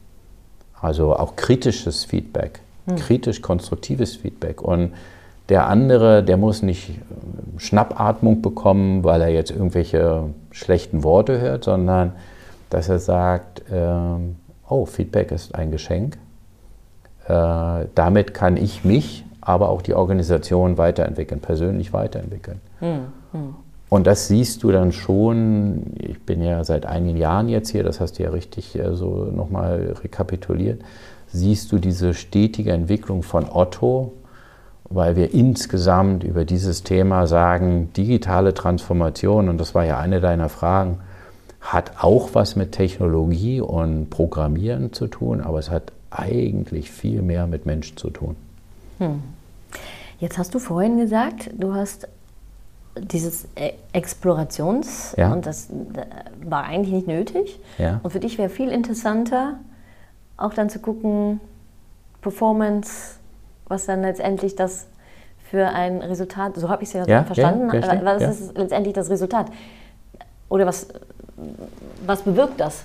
[0.79, 2.97] Also auch kritisches Feedback, hm.
[2.97, 4.61] kritisch-konstruktives Feedback.
[4.61, 4.91] Und
[5.49, 11.63] der andere, der muss nicht äh, Schnappatmung bekommen, weil er jetzt irgendwelche schlechten Worte hört,
[11.63, 12.13] sondern
[12.69, 13.95] dass er sagt, äh,
[14.67, 16.17] oh, Feedback ist ein Geschenk.
[17.27, 22.59] Äh, damit kann ich mich aber auch die Organisation weiterentwickeln, persönlich weiterentwickeln.
[22.79, 22.99] Hm,
[23.31, 23.55] hm.
[23.87, 28.01] Und das siehst du dann schon, ich bin ja seit einigen Jahren jetzt hier, das
[28.01, 30.81] hast du ja richtig äh, so nochmal rekapituliert,
[31.27, 34.13] siehst du diese stetige Entwicklung von Otto,
[34.89, 40.49] weil wir insgesamt über dieses Thema sagen, digitale Transformation, und das war ja eine deiner
[40.49, 40.99] Fragen,
[41.61, 47.47] hat auch was mit Technologie und Programmieren zu tun, aber es hat eigentlich viel mehr
[47.47, 48.35] mit Menschen zu tun.
[48.99, 49.21] Hm.
[50.25, 52.07] Jetzt hast du vorhin gesagt, du hast
[52.97, 55.31] dieses e- Explorations ja.
[55.31, 55.69] und das
[56.43, 57.59] war eigentlich nicht nötig.
[57.77, 57.99] Ja.
[58.01, 59.59] Und für dich wäre viel interessanter,
[60.35, 61.41] auch dann zu gucken,
[62.21, 63.19] Performance,
[63.67, 64.87] was dann letztendlich das
[65.51, 69.51] für ein Resultat, so habe ich es ja, ja, verstanden, was ist letztendlich das Resultat?
[70.49, 70.87] Oder was,
[72.03, 72.83] was bewirkt das?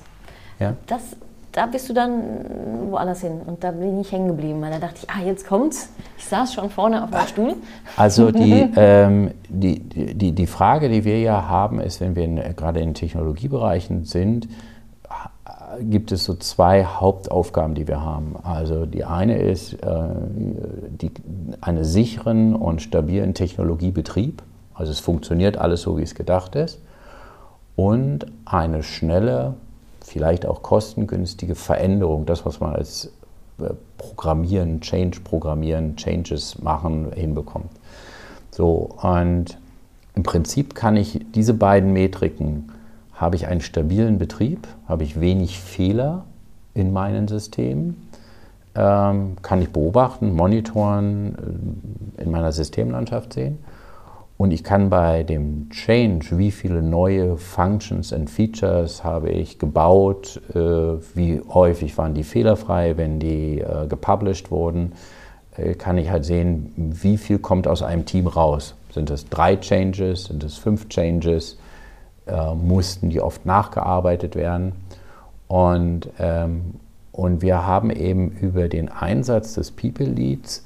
[0.87, 1.17] Das
[1.53, 3.41] da bist du dann woanders hin.
[3.45, 5.91] Und da bin ich hängen geblieben, weil da dachte ich, ah, jetzt kommt's.
[6.19, 7.57] Ich saß schon vorne auf dem Stuhl.
[7.97, 12.37] Also die, ähm, die, die, die Frage, die wir ja haben, ist, wenn wir in,
[12.57, 14.49] gerade in Technologiebereichen sind,
[15.81, 18.35] gibt es so zwei Hauptaufgaben, die wir haben.
[18.43, 19.79] Also die eine ist äh,
[20.91, 21.13] die,
[21.61, 24.43] einen sicheren und stabilen Technologiebetrieb.
[24.75, 26.81] Also es funktioniert alles so, wie es gedacht ist.
[27.77, 29.55] Und eine schnelle,
[30.11, 33.13] vielleicht auch kostengünstige Veränderung, das, was man als
[33.61, 37.71] äh, Programmieren, Change programmieren, Changes machen hinbekommt.
[38.51, 39.57] So, und
[40.17, 42.73] im Prinzip kann ich diese beiden Metriken,
[43.15, 46.25] habe ich einen stabilen Betrieb, habe ich wenig Fehler
[46.75, 48.09] in meinen Systemen,
[48.75, 51.37] ähm, kann ich beobachten, monitoren,
[52.19, 53.59] äh, in meiner Systemlandschaft sehen.
[54.41, 60.41] Und ich kann bei dem Change, wie viele neue Functions und Features habe ich gebaut,
[60.55, 60.59] äh,
[61.15, 64.93] wie häufig waren die fehlerfrei, wenn die äh, gepublished wurden,
[65.59, 68.75] äh, kann ich halt sehen, wie viel kommt aus einem Team raus.
[68.95, 71.59] Sind es drei Changes, sind es fünf Changes,
[72.25, 74.73] äh, mussten die oft nachgearbeitet werden.
[75.49, 76.77] Und, ähm,
[77.13, 80.65] und wir haben eben über den Einsatz des People Leads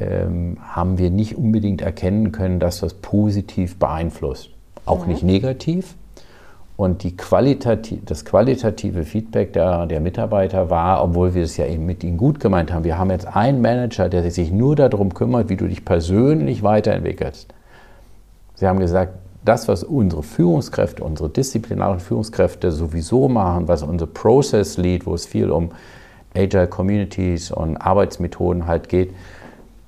[0.00, 4.50] ähm, haben wir nicht unbedingt erkennen können, dass das positiv beeinflusst.
[4.84, 5.12] Auch mhm.
[5.12, 5.96] nicht negativ.
[6.76, 11.86] Und die Qualitati das qualitative Feedback der, der Mitarbeiter war, obwohl wir es ja eben
[11.86, 15.48] mit ihnen gut gemeint haben, wir haben jetzt einen Manager, der sich nur darum kümmert,
[15.48, 17.52] wie du dich persönlich weiterentwickelst.
[18.54, 24.76] Sie haben gesagt, das, was unsere Führungskräfte, unsere disziplinarischen Führungskräfte sowieso machen, was unser Process
[24.76, 25.70] Lead, wo es viel um
[26.36, 29.10] Agile Communities und Arbeitsmethoden halt geht,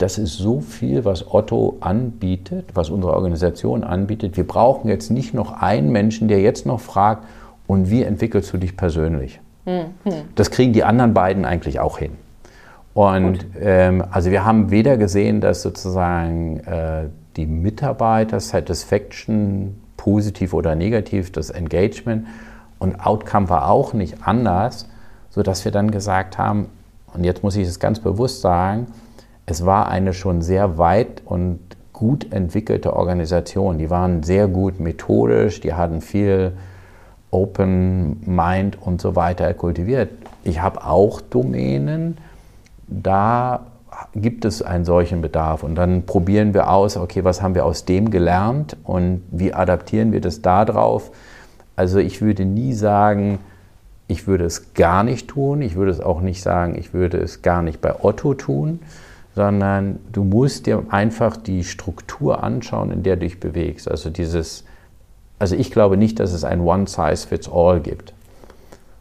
[0.01, 4.37] das ist so viel, was Otto anbietet, was unsere Organisation anbietet.
[4.37, 7.27] Wir brauchen jetzt nicht noch einen Menschen, der jetzt noch fragt,
[7.67, 9.41] und wie entwickelst du dich persönlich?
[9.65, 9.93] Mhm.
[10.35, 12.13] Das kriegen die anderen beiden eigentlich auch hin.
[12.95, 17.05] Und ähm, also wir haben weder gesehen, dass sozusagen äh,
[17.37, 22.27] die Mitarbeiter Satisfaction positiv oder negativ, das Engagement
[22.79, 24.89] und Outcome war auch nicht anders,
[25.29, 26.67] sodass wir dann gesagt haben,
[27.13, 28.87] und jetzt muss ich es ganz bewusst sagen,
[29.51, 31.59] es war eine schon sehr weit und
[31.93, 33.79] gut entwickelte Organisation.
[33.79, 36.53] Die waren sehr gut methodisch, die hatten viel
[37.31, 40.11] Open Mind und so weiter kultiviert.
[40.45, 42.19] Ich habe auch Domänen,
[42.87, 43.67] da
[44.15, 47.85] gibt es einen solchen Bedarf und dann probieren wir aus, okay, was haben wir aus
[47.85, 51.11] dem gelernt und wie adaptieren wir das darauf.
[51.77, 53.39] Also ich würde nie sagen,
[54.09, 57.43] ich würde es gar nicht tun, ich würde es auch nicht sagen, ich würde es
[57.43, 58.81] gar nicht bei Otto tun,
[59.41, 63.91] sondern du musst dir einfach die Struktur anschauen, in der du dich bewegst.
[63.91, 64.65] Also dieses,
[65.39, 68.13] also ich glaube nicht, dass es ein One-Size-Fits-All gibt.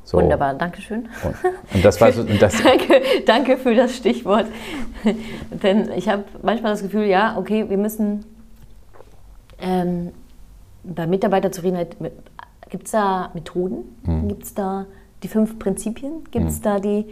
[0.05, 0.17] So.
[0.17, 1.09] Wunderbar, danke schön.
[1.25, 1.35] Und,
[1.73, 4.45] und das war so, das danke, danke für das Stichwort.
[5.51, 8.23] Denn ich habe manchmal das Gefühl, ja, okay, wir müssen
[9.59, 10.13] ähm,
[10.85, 11.97] bei Mitarbeiterzufriedenheit,
[12.69, 13.83] gibt es da Methoden?
[14.05, 14.29] Hm.
[14.29, 14.85] Gibt es da
[15.21, 16.23] die fünf Prinzipien?
[16.31, 16.63] Gibt es hm.
[16.63, 17.07] da die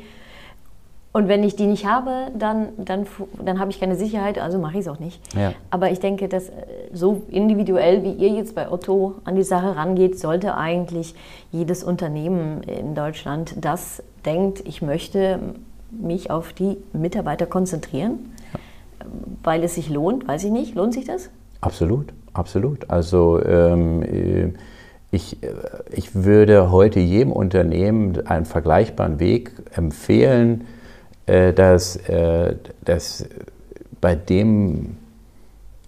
[1.17, 3.07] und wenn ich die nicht habe, dann, dann,
[3.43, 5.19] dann habe ich keine Sicherheit, also mache ich es auch nicht.
[5.35, 5.51] Ja.
[5.71, 6.51] Aber ich denke, dass äh,
[6.93, 11.15] so individuell, wie ihr jetzt bei Otto an die Sache rangeht, sollte eigentlich
[11.51, 15.39] jedes Unternehmen in Deutschland das denkt, ich möchte
[15.89, 18.59] mich auf die Mitarbeiter konzentrieren, ja.
[19.41, 21.31] weil es sich lohnt, weiß ich nicht, lohnt sich das?
[21.61, 22.91] Absolut, absolut.
[22.91, 24.53] Also ähm, äh,
[25.09, 25.47] ich, äh,
[25.91, 30.67] ich würde heute jedem Unternehmen einen vergleichbaren Weg empfehlen,
[31.53, 33.25] dass, äh, dass
[33.99, 34.97] bei dem,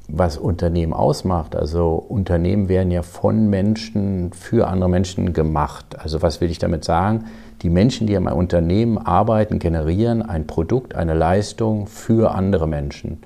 [0.08, 5.98] was Unternehmen ausmacht, also Unternehmen werden ja von Menschen für andere Menschen gemacht.
[6.00, 7.26] Also was will ich damit sagen?
[7.62, 13.22] Die Menschen, die am Unternehmen arbeiten, generieren ein Produkt, eine Leistung für andere Menschen.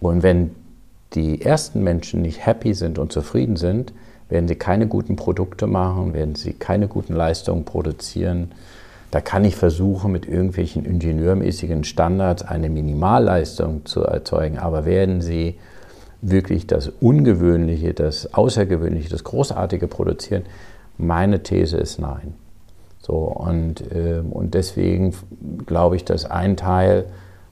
[0.00, 0.50] Und wenn
[1.14, 3.92] die ersten Menschen nicht happy sind und zufrieden sind,
[4.28, 8.52] werden sie keine guten Produkte machen, werden sie keine guten Leistungen produzieren,
[9.12, 15.58] da kann ich versuchen, mit irgendwelchen ingenieurmäßigen Standards eine Minimalleistung zu erzeugen, aber werden Sie
[16.22, 20.44] wirklich das Ungewöhnliche, das Außergewöhnliche, das Großartige produzieren?
[20.96, 22.32] Meine These ist nein.
[23.00, 25.14] So, und, äh, und deswegen
[25.66, 27.04] glaube ich, dass ein Teil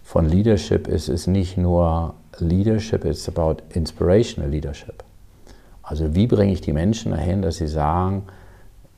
[0.02, 5.04] von Leadership ist, ist nicht nur Leadership, it's about inspirational Leadership.
[5.82, 8.22] Also wie bringe ich die Menschen dahin, dass sie sagen,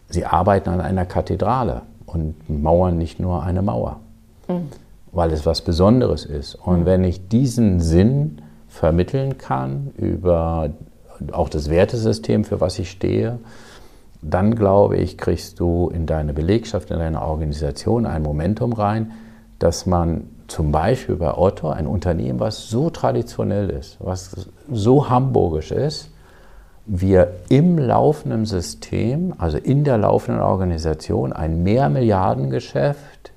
[0.09, 1.83] sie arbeiten an einer Kathedrale
[2.13, 4.01] und Mauern nicht nur eine Mauer,
[4.49, 4.69] mhm.
[5.13, 6.55] weil es was Besonderes ist.
[6.55, 6.87] Und mhm.
[6.87, 10.71] wenn ich diesen Sinn vermitteln kann über
[11.31, 13.39] auch das Wertesystem, für was ich stehe,
[14.23, 19.13] dann glaube ich, kriegst du in deine Belegschaft, in deine Organisation ein Momentum rein,
[19.59, 25.73] dass man zum Beispiel bei Otto, ein Unternehmen, was so traditionell ist, was so hamburgisch
[25.73, 26.12] ist,
[26.87, 33.33] wir im laufenden System, also in der laufenden Organisation, ein Mehrmilliardengeschäft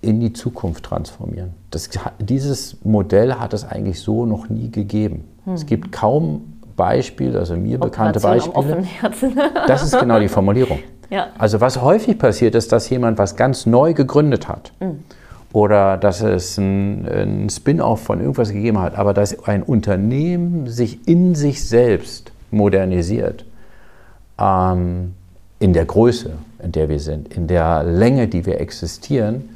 [0.00, 1.54] in die Zukunft transformieren.
[1.70, 5.24] Das, dieses Modell hat es eigentlich so noch nie gegeben.
[5.44, 5.54] Hm.
[5.54, 8.84] Es gibt kaum Beispiele, also mir bekannte Beispiele.
[9.66, 10.78] das ist genau die Formulierung.
[11.10, 11.28] Ja.
[11.38, 14.72] Also was häufig passiert ist, dass jemand was ganz neu gegründet hat.
[14.80, 15.00] Hm.
[15.52, 21.06] Oder dass es ein, ein Spin-off von irgendwas gegeben hat, aber dass ein Unternehmen sich
[21.06, 23.44] in sich selbst modernisiert.
[24.38, 25.14] Ähm,
[25.58, 26.32] in der Größe,
[26.62, 29.48] in der wir sind, in der Länge, die wir existieren,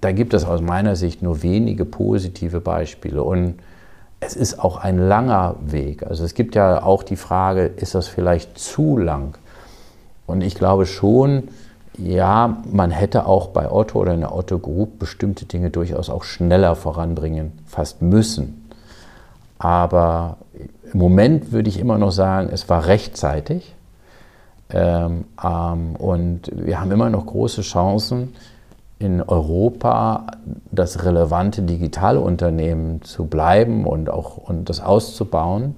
[0.00, 3.22] da gibt es aus meiner Sicht nur wenige positive Beispiele.
[3.22, 3.54] Und
[4.20, 6.04] es ist auch ein langer Weg.
[6.06, 9.36] Also es gibt ja auch die Frage, ist das vielleicht zu lang?
[10.26, 11.48] Und ich glaube schon,
[11.98, 16.24] ja, man hätte auch bei Otto oder in der Otto Group bestimmte Dinge durchaus auch
[16.24, 18.70] schneller voranbringen, fast müssen.
[19.58, 20.36] Aber
[20.92, 23.74] im Moment würde ich immer noch sagen, es war rechtzeitig.
[24.70, 28.34] Ähm, ähm, und wir haben immer noch große Chancen,
[29.00, 30.26] in Europa
[30.72, 35.76] das relevante Digitalunternehmen zu bleiben und auch und das auszubauen.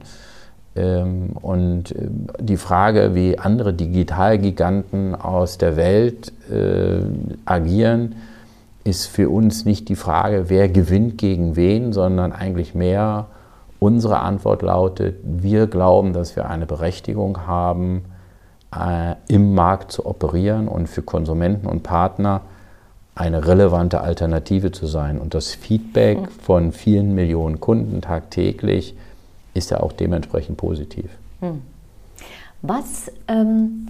[0.77, 2.09] Ähm, und äh,
[2.41, 7.01] die Frage, wie andere Digitalgiganten aus der Welt äh,
[7.45, 8.17] agieren,
[8.85, 13.27] ist für uns nicht die Frage, wer gewinnt gegen wen, sondern eigentlich mehr
[13.79, 18.05] unsere Antwort lautet, wir glauben, dass wir eine Berechtigung haben,
[18.75, 22.43] äh, im Markt zu operieren und für Konsumenten und Partner
[23.15, 25.19] eine relevante Alternative zu sein.
[25.19, 26.27] Und das Feedback mhm.
[26.43, 28.95] von vielen Millionen Kunden tagtäglich
[29.55, 31.11] ist ja auch dementsprechend positiv.
[31.41, 31.63] Hm.
[32.63, 33.89] Was, ähm,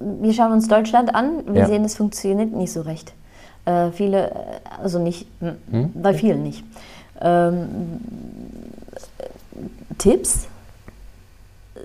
[0.00, 1.66] wir schauen uns Deutschland an, wir ja.
[1.66, 3.14] sehen, es funktioniert nicht so recht.
[3.64, 4.32] Äh, viele,
[4.80, 5.56] also nicht, hm?
[5.70, 5.90] hm?
[5.94, 6.64] bei vielen nicht.
[7.20, 8.00] Ähm,
[9.98, 10.46] Tipps?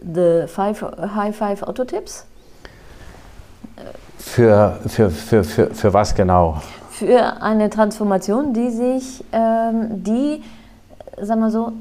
[0.02, 0.82] The five,
[1.16, 2.26] High Five Otto Tipps?
[4.18, 6.62] Für, für, für, für, für was genau?
[6.92, 10.44] Für eine Transformation, die sich, ähm, die,
[11.20, 11.72] sagen wir so,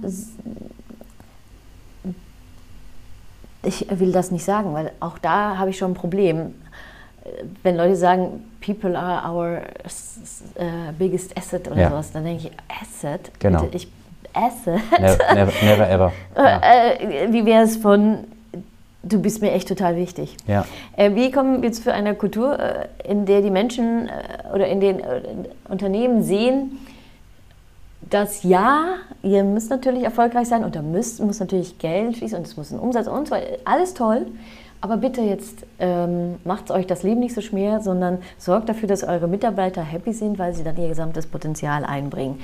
[3.63, 6.55] ich will das nicht sagen, weil auch da habe ich schon ein Problem.
[7.63, 9.61] Wenn Leute sagen, people are our
[10.59, 11.91] uh, biggest asset oder ja.
[11.91, 13.31] sowas, dann denke ich, Asset?
[13.39, 13.63] Genau.
[13.63, 13.89] Bitte, ich,
[14.33, 14.81] Asset?
[14.99, 16.13] Never, never, never ever.
[16.37, 16.61] Ja.
[17.01, 18.25] Äh, wie wäre es von
[19.03, 20.37] Du bist mir echt total wichtig.
[20.47, 20.67] Ja.
[20.95, 24.67] Äh, wie kommen wir jetzt für eine Kultur, äh, in der die Menschen äh, oder
[24.67, 25.01] in den
[25.69, 26.79] Unternehmen sehen,
[28.09, 32.47] dass ja, ihr müsst natürlich erfolgreich sein und da müsst, muss natürlich Geld fließen und
[32.47, 33.59] es muss ein Umsatz und so weiter.
[33.65, 34.27] Alles toll.
[34.83, 39.05] Aber bitte jetzt ähm, macht euch das Leben nicht so schwer, sondern sorgt dafür, dass
[39.05, 42.41] eure Mitarbeiter happy sind, weil sie dann ihr gesamtes Potenzial einbringen.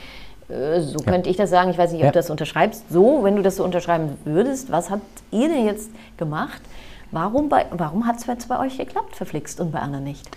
[0.50, 1.10] Äh, so ja.
[1.10, 1.70] könnte ich das sagen.
[1.70, 2.12] Ich weiß nicht, ob ja.
[2.12, 2.90] du das unterschreibst.
[2.90, 6.60] So, wenn du das so unterschreiben würdest, was habt ihr denn jetzt gemacht?
[7.10, 10.28] Warum, warum hat es bei euch geklappt, verflixt, und bei anderen nicht?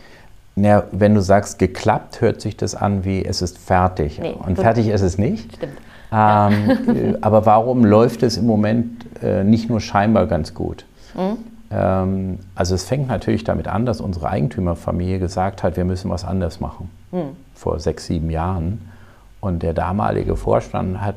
[0.63, 4.19] Ja, wenn du sagst, geklappt, hört sich das an wie es ist fertig.
[4.19, 5.55] Nee, und fertig ist es nicht.
[5.55, 5.73] Stimmt.
[6.11, 7.17] Ähm, ja.
[7.21, 10.85] aber warum läuft es im Moment äh, nicht nur scheinbar ganz gut?
[11.15, 11.37] Mhm.
[11.71, 16.25] Ähm, also es fängt natürlich damit an, dass unsere Eigentümerfamilie gesagt hat, wir müssen was
[16.25, 16.89] anders machen.
[17.11, 17.35] Mhm.
[17.53, 18.89] Vor sechs, sieben Jahren.
[19.41, 21.15] Und der damalige Vorstand hat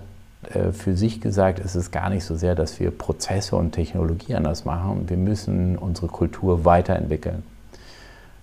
[0.55, 4.35] äh, für sich gesagt, es ist gar nicht so sehr, dass wir Prozesse und Technologie
[4.35, 5.09] anders machen.
[5.09, 7.43] Wir müssen unsere Kultur weiterentwickeln.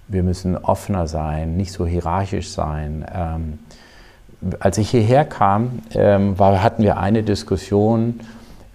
[0.09, 3.05] Wir müssen offener sein, nicht so hierarchisch sein.
[3.13, 3.59] Ähm,
[4.59, 8.19] als ich hierher kam, ähm, war, hatten wir eine Diskussion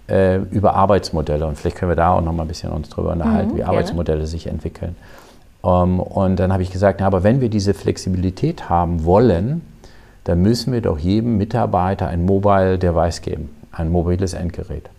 [0.07, 3.11] äh, über Arbeitsmodelle und vielleicht können wir da auch noch mal ein bisschen uns drüber
[3.11, 4.95] unterhalten, mhm, wie Arbeitsmodelle sich entwickeln.
[5.61, 9.61] Um, ähm, und dann habe ich gesagt, na, aber wenn wir diese Flexibilität haben wollen,
[10.23, 14.89] dann müssen wir doch jedem Mitarbeiter ein Mobile Device geben, ein mobiles Endgerät.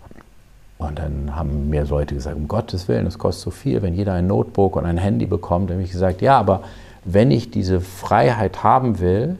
[0.77, 4.13] Und dann haben mir Leute gesagt, um Gottes Willen, das kostet so viel, wenn jeder
[4.13, 5.69] ein Notebook und ein Handy bekommt.
[5.69, 6.61] Dann habe ich gesagt, ja, aber
[7.03, 9.37] wenn ich diese Freiheit haben will,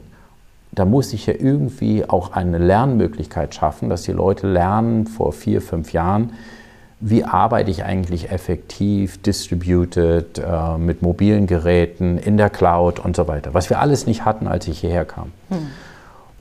[0.72, 5.62] dann muss ich ja irgendwie auch eine Lernmöglichkeit schaffen, dass die Leute lernen vor vier,
[5.62, 6.32] fünf Jahren,
[7.00, 13.28] wie arbeite ich eigentlich effektiv, distributed, äh, mit mobilen Geräten, in der Cloud und so
[13.28, 13.54] weiter.
[13.54, 15.32] Was wir alles nicht hatten, als ich hierher kam.
[15.48, 15.68] Hm.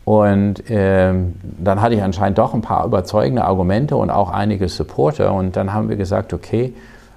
[0.07, 5.33] Und ähm, dann hatte ich anscheinend doch ein paar überzeugende Argumente und auch einige Supporter.
[5.33, 6.73] Und dann haben wir gesagt, okay,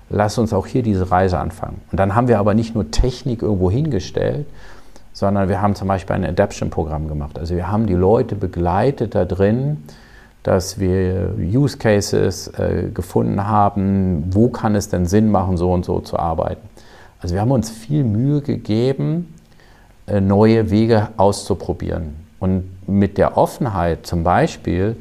[0.08, 1.80] lass uns auch hier diese Reise anfangen.
[1.92, 4.44] Und dann haben wir aber nicht nur Technik irgendwo hingestellt,
[5.12, 7.38] sondern wir haben zum Beispiel ein Adaption-Programm gemacht.
[7.38, 9.84] Also wir haben die Leute begleitet da drin,
[10.42, 15.84] dass wir Use Cases äh, gefunden haben, wo kann es denn Sinn machen, so und
[15.84, 16.68] so zu arbeiten.
[17.22, 19.32] Also wir haben uns viel Mühe gegeben,
[20.08, 22.28] äh, neue Wege auszuprobieren.
[22.40, 24.96] Und mit der Offenheit zum Beispiel,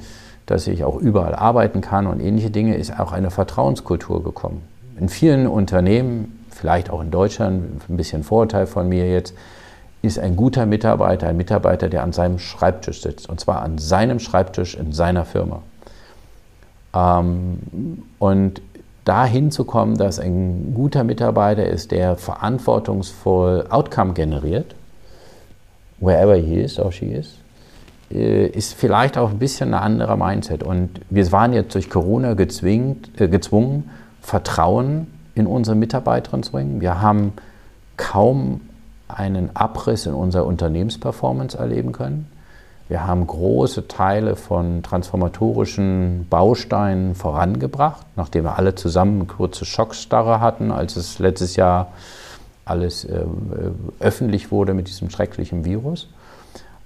[0.45, 4.61] dass ich auch überall arbeiten kann und ähnliche Dinge, ist auch eine Vertrauenskultur gekommen.
[4.99, 9.33] In vielen Unternehmen, vielleicht auch in Deutschland, ein bisschen Vorurteil von mir jetzt,
[10.01, 13.29] ist ein guter Mitarbeiter, ein Mitarbeiter, der an seinem Schreibtisch sitzt.
[13.29, 15.61] Und zwar an seinem Schreibtisch in seiner Firma.
[16.93, 18.61] Ähm, und
[19.05, 24.75] dahin zu kommen, dass ein guter Mitarbeiter ist, der verantwortungsvoll Outcome generiert,
[25.99, 27.38] wherever he is or she is,
[28.09, 30.63] ist vielleicht auch ein bisschen ein anderer Mindset.
[30.63, 33.89] Und wir waren jetzt durch Corona gezwingt, äh, gezwungen,
[34.21, 36.81] Vertrauen in unsere Mitarbeiterinnen zu bringen.
[36.81, 37.33] Wir haben
[37.97, 38.61] kaum
[39.07, 42.27] einen Abriss in unserer Unternehmensperformance erleben können.
[42.87, 50.41] Wir haben große Teile von transformatorischen Bausteinen vorangebracht, nachdem wir alle zusammen eine kurze Schockstarre
[50.41, 51.91] hatten, als es letztes Jahr
[52.65, 53.25] alles äh,
[53.99, 56.09] öffentlich wurde mit diesem schrecklichen Virus.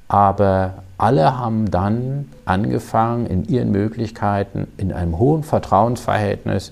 [0.09, 6.71] Aber alle haben dann angefangen, in ihren Möglichkeiten, in einem hohen Vertrauensverhältnis,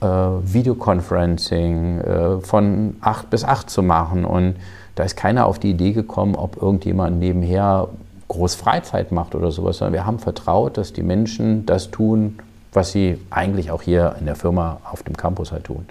[0.00, 4.24] äh, Videoconferencing äh, von 8 bis 8 zu machen.
[4.24, 4.54] Und
[4.94, 7.88] da ist keiner auf die Idee gekommen, ob irgendjemand nebenher
[8.28, 12.38] groß Freizeit macht oder sowas, sondern wir haben vertraut, dass die Menschen das tun,
[12.72, 15.84] was sie eigentlich auch hier in der Firma auf dem Campus halt tun.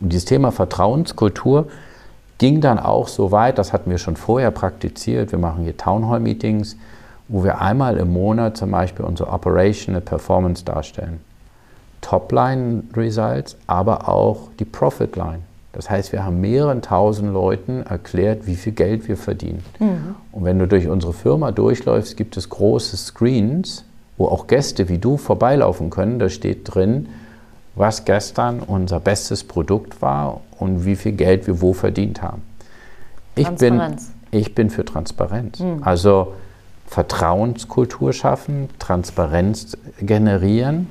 [0.00, 1.66] Und dieses Thema Vertrauenskultur
[2.38, 6.76] ging dann auch so weit, das hatten wir schon vorher praktiziert, wir machen hier Townhall-Meetings,
[7.30, 11.20] wo wir einmal im Monat zum Beispiel unsere Operational Performance darstellen.
[12.00, 15.40] Topline-Results, aber auch die Profit-Line.
[15.72, 19.62] Das heißt, wir haben mehreren tausend Leuten erklärt, wie viel Geld wir verdienen.
[19.78, 20.16] Mhm.
[20.32, 23.84] Und wenn du durch unsere Firma durchläufst, gibt es große Screens,
[24.18, 26.18] wo auch Gäste wie du vorbeilaufen können.
[26.18, 27.10] Da steht drin,
[27.76, 32.42] was gestern unser bestes Produkt war und wie viel Geld wir wo verdient haben.
[33.36, 33.80] Ich bin,
[34.32, 35.60] ich bin für Transparenz.
[35.60, 35.84] Mhm.
[35.84, 36.32] Also
[36.90, 40.88] Vertrauenskultur schaffen, Transparenz generieren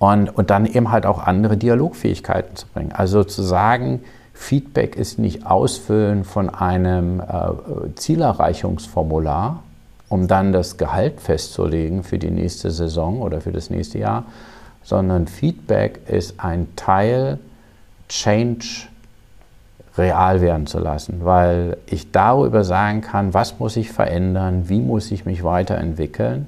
[0.00, 2.90] und, und dann eben halt auch andere Dialogfähigkeiten zu bringen.
[2.90, 4.00] Also zu sagen,
[4.34, 9.62] Feedback ist nicht Ausfüllen von einem äh, Zielerreichungsformular,
[10.08, 14.24] um dann das Gehalt festzulegen für die nächste Saison oder für das nächste Jahr,
[14.82, 17.38] sondern Feedback ist ein Teil,
[18.08, 18.87] Change
[19.98, 25.10] real werden zu lassen, weil ich darüber sagen kann, was muss ich verändern, wie muss
[25.10, 26.46] ich mich weiterentwickeln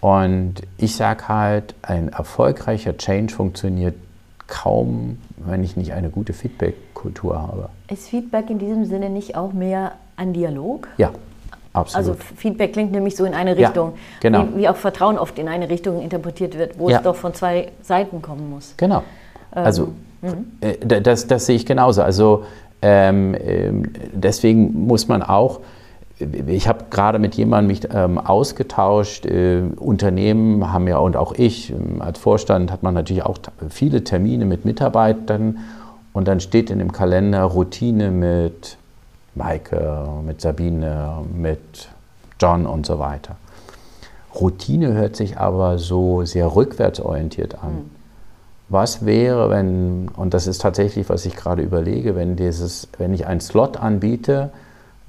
[0.00, 3.96] und ich sage halt, ein erfolgreicher Change funktioniert
[4.46, 7.70] kaum, wenn ich nicht eine gute Feedback-Kultur habe.
[7.90, 10.86] Ist Feedback in diesem Sinne nicht auch mehr ein Dialog?
[10.98, 11.10] Ja,
[11.72, 12.08] absolut.
[12.08, 14.44] Also Feedback klingt nämlich so in eine Richtung, ja, genau.
[14.54, 16.98] wie, wie, auch Vertrauen oft in eine Richtung interpretiert wird, wo ja.
[16.98, 18.74] es doch von zwei Seiten kommen muss.
[18.76, 19.02] Genau.
[19.54, 19.88] Ähm, also
[20.22, 20.52] mhm.
[20.60, 22.02] äh, das, das sehe ich genauso.
[22.02, 22.65] Also ähm,
[24.12, 25.60] deswegen muss man auch
[26.18, 29.26] ich habe gerade mit jemandem mich ähm, ausgetauscht.
[29.26, 34.02] Äh, Unternehmen haben ja und auch ich ähm, als Vorstand hat man natürlich auch viele
[34.02, 35.58] Termine mit Mitarbeitern
[36.14, 38.78] und dann steht in dem Kalender Routine mit
[39.34, 41.88] Maike, mit Sabine, mit
[42.40, 43.36] John und so weiter.
[44.34, 47.72] Routine hört sich aber so sehr rückwärtsorientiert an.
[47.72, 47.90] Mhm.
[48.68, 53.26] Was wäre, wenn, und das ist tatsächlich, was ich gerade überlege, wenn, dieses, wenn ich
[53.26, 54.50] einen Slot anbiete,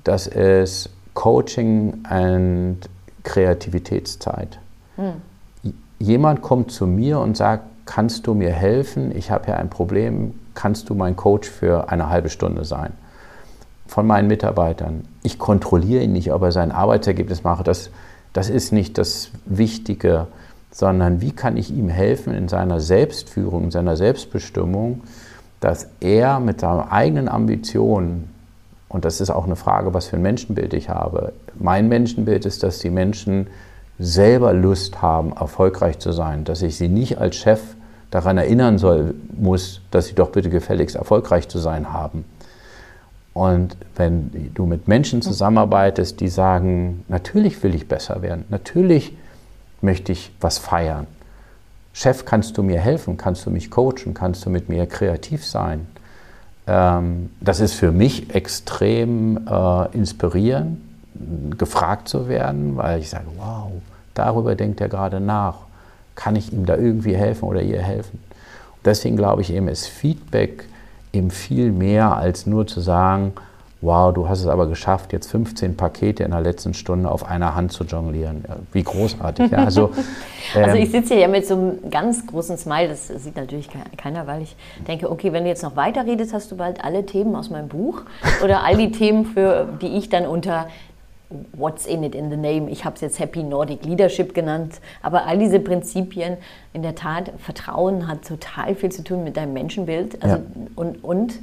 [0.04, 2.78] dass es Coaching und
[3.24, 4.60] Kreativitätszeit.
[4.96, 5.74] Hm.
[6.00, 9.16] Jemand kommt zu mir und sagt, kannst du mir helfen?
[9.16, 12.94] Ich habe hier ein Problem, kannst du mein Coach für eine halbe Stunde sein?
[13.88, 15.06] Von meinen Mitarbeitern.
[15.24, 17.68] Ich kontrolliere ihn nicht, ob er sein Arbeitsergebnis macht.
[17.68, 17.90] Das,
[18.34, 20.28] das ist nicht das Wichtige,
[20.72, 25.02] sondern wie kann ich ihm helfen in seiner Selbstführung, in seiner Selbstbestimmung,
[25.60, 28.30] dass er mit seiner eigenen Ambition
[28.90, 31.34] und das ist auch eine Frage, was für ein Menschenbild ich habe.
[31.60, 33.48] Mein Menschenbild ist, dass die Menschen
[34.00, 37.60] selber Lust haben, erfolgreich zu sein, dass ich sie nicht als Chef
[38.12, 42.24] daran erinnern soll, muss, dass sie doch bitte gefälligst erfolgreich zu sein haben.
[43.34, 49.16] Und wenn du mit Menschen zusammenarbeitest, die sagen, natürlich will ich besser werden, natürlich
[49.82, 51.08] möchte ich was feiern.
[51.94, 53.18] Chef, kannst du mir helfen?
[53.18, 54.14] Kannst du mich coachen?
[54.14, 55.88] Kannst du mit mir kreativ sein?
[56.68, 60.80] Ähm, das ist für mich extrem äh, inspirierend,
[61.58, 63.72] gefragt zu werden, weil ich sage, wow,
[64.14, 65.60] darüber denkt er gerade nach.
[66.14, 68.20] Kann ich ihm da irgendwie helfen oder ihr helfen?
[68.76, 70.66] Und deswegen glaube ich eben, ist Feedback
[71.14, 73.34] eben viel mehr als nur zu sagen,
[73.82, 77.54] wow, du hast es aber geschafft, jetzt 15 Pakete in der letzten Stunde auf einer
[77.56, 78.44] Hand zu jonglieren.
[78.72, 79.52] Wie großartig.
[79.52, 79.92] Ja, also,
[80.56, 84.26] ähm, also ich sitze hier mit so einem ganz großen Smile, das sieht natürlich keiner,
[84.26, 84.56] weil ich
[84.88, 87.68] denke, okay, wenn du jetzt noch weiter redest, hast du bald alle Themen aus meinem
[87.68, 88.02] Buch
[88.44, 90.68] oder all die Themen, für die ich dann unter
[91.52, 92.70] What's in it in the name?
[92.70, 94.80] Ich habe es jetzt Happy Nordic Leadership genannt.
[95.02, 96.38] Aber all diese Prinzipien,
[96.74, 100.24] in der Tat, Vertrauen hat total viel zu tun mit deinem Menschenbild.
[100.24, 100.44] Also, ja.
[100.76, 101.40] und, und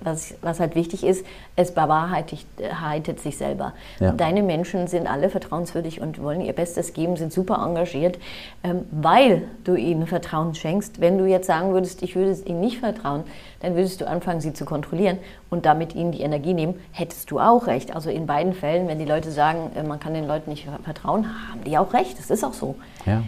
[0.00, 1.24] was, was halt wichtig ist,
[1.56, 3.74] es bewahrheitet sich selber.
[4.00, 4.12] Ja.
[4.12, 8.18] Deine Menschen sind alle vertrauenswürdig und wollen ihr Bestes geben, sind super engagiert,
[8.64, 11.00] ähm, weil du ihnen Vertrauen schenkst.
[11.00, 13.24] Wenn du jetzt sagen würdest, ich würde ihnen nicht vertrauen,
[13.62, 17.38] dann würdest du anfangen, sie zu kontrollieren und damit ihnen die Energie nehmen, hättest du
[17.38, 17.94] auch recht.
[17.94, 21.26] Also in beiden Fällen, wenn die Leute sagen, äh, man kann den Leuten nicht vertrauen,
[21.50, 22.18] haben die auch recht.
[22.18, 22.74] Das ist auch so.
[23.06, 23.22] Ja.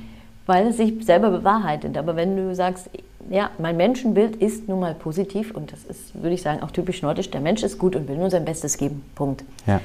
[0.47, 1.97] Weil es sich selber bewahrheitet.
[1.97, 2.91] Aber wenn du sagst,
[3.31, 7.01] ja, mein Menschenbild ist nun mal positiv und das ist, würde ich sagen, auch typisch
[7.01, 7.31] nordisch.
[7.31, 9.05] Der Mensch ist gut und will nur sein Bestes geben.
[9.15, 9.45] Punkt.
[9.67, 9.81] Ja.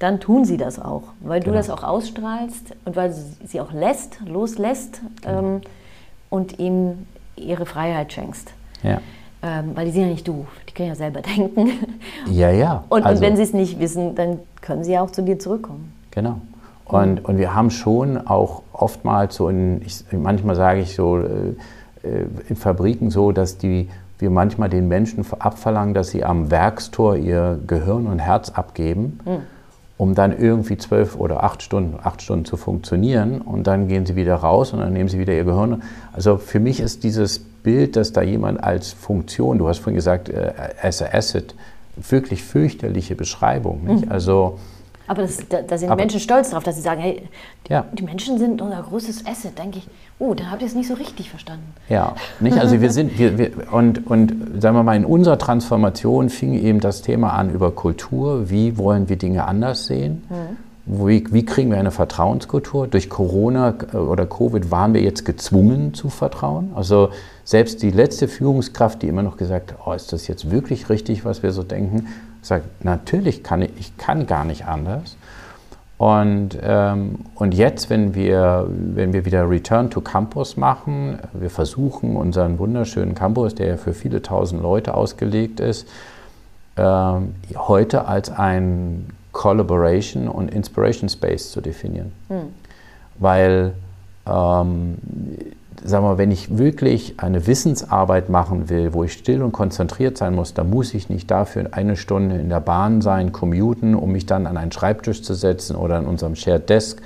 [0.00, 1.52] Dann tun sie das auch, weil genau.
[1.52, 5.38] du das auch ausstrahlst und weil sie auch lässt, loslässt genau.
[5.38, 5.60] ähm,
[6.30, 8.52] und ihnen ihre Freiheit schenkst.
[8.82, 9.00] Ja.
[9.46, 11.70] Ähm, weil die sind ja nicht doof, die können ja selber denken.
[12.30, 12.84] Ja, ja.
[12.88, 15.38] Und, also, und wenn sie es nicht wissen, dann können sie ja auch zu dir
[15.38, 15.92] zurückkommen.
[16.12, 16.40] Genau.
[16.86, 21.22] Und, und wir haben schon auch oftmals so, in, ich, manchmal sage ich so, äh,
[22.02, 23.88] äh, in Fabriken so, dass die,
[24.18, 29.38] wir manchmal den Menschen abverlangen, dass sie am Werkstor ihr Gehirn und Herz abgeben, mhm.
[29.98, 34.16] um dann irgendwie zwölf oder acht Stunden, acht Stunden zu funktionieren und dann gehen sie
[34.16, 35.82] wieder raus und dann nehmen sie wieder ihr Gehirn.
[36.12, 40.28] Also für mich ist dieses Bild, dass da jemand als Funktion, du hast vorhin gesagt,
[40.28, 41.56] äh, as a asset,
[41.96, 43.84] wirklich fürchterliche Beschreibung.
[43.84, 44.06] Nicht?
[44.06, 44.12] Mhm.
[44.12, 44.58] Also
[45.06, 47.28] aber das, da, da, sind aber, Menschen stolz drauf, dass sie sagen, hey,
[47.66, 47.84] die, ja.
[47.92, 49.58] die Menschen sind unser großes Asset.
[49.58, 49.86] Denke ich,
[50.18, 51.74] oh, dann habt ihr es nicht so richtig verstanden.
[51.88, 52.58] Ja, nicht?
[52.58, 56.80] Also wir sind, wir, wir, und, und sagen wir mal, in unserer Transformation fing eben
[56.80, 58.48] das Thema an über Kultur.
[58.48, 60.22] Wie wollen wir Dinge anders sehen?
[60.30, 60.56] Mhm.
[61.06, 62.86] Wie, wie, kriegen wir eine Vertrauenskultur?
[62.86, 66.72] Durch Corona äh, oder Covid waren wir jetzt gezwungen zu vertrauen.
[66.74, 67.10] Also
[67.44, 71.24] selbst die letzte Führungskraft, die immer noch gesagt hat, oh, ist das jetzt wirklich richtig,
[71.24, 72.08] was wir so denken,
[72.42, 75.16] sagt, natürlich kann ich, ich kann gar nicht anders.
[75.96, 82.16] Und, ähm, und jetzt, wenn wir, wenn wir wieder Return to Campus machen, wir versuchen
[82.16, 85.86] unseren wunderschönen Campus, der ja für viele tausend Leute ausgelegt ist,
[86.76, 92.12] ähm, heute als ein Collaboration und Inspiration Space zu definieren.
[92.28, 92.52] Mhm.
[93.18, 93.74] Weil
[94.26, 94.98] ähm,
[95.82, 100.34] sagen wir, wenn ich wirklich eine Wissensarbeit machen will, wo ich still und konzentriert sein
[100.34, 104.26] muss, dann muss ich nicht dafür eine Stunde in der Bahn sein, commuten, um mich
[104.26, 107.00] dann an einen Schreibtisch zu setzen oder an unserem Shared Desk.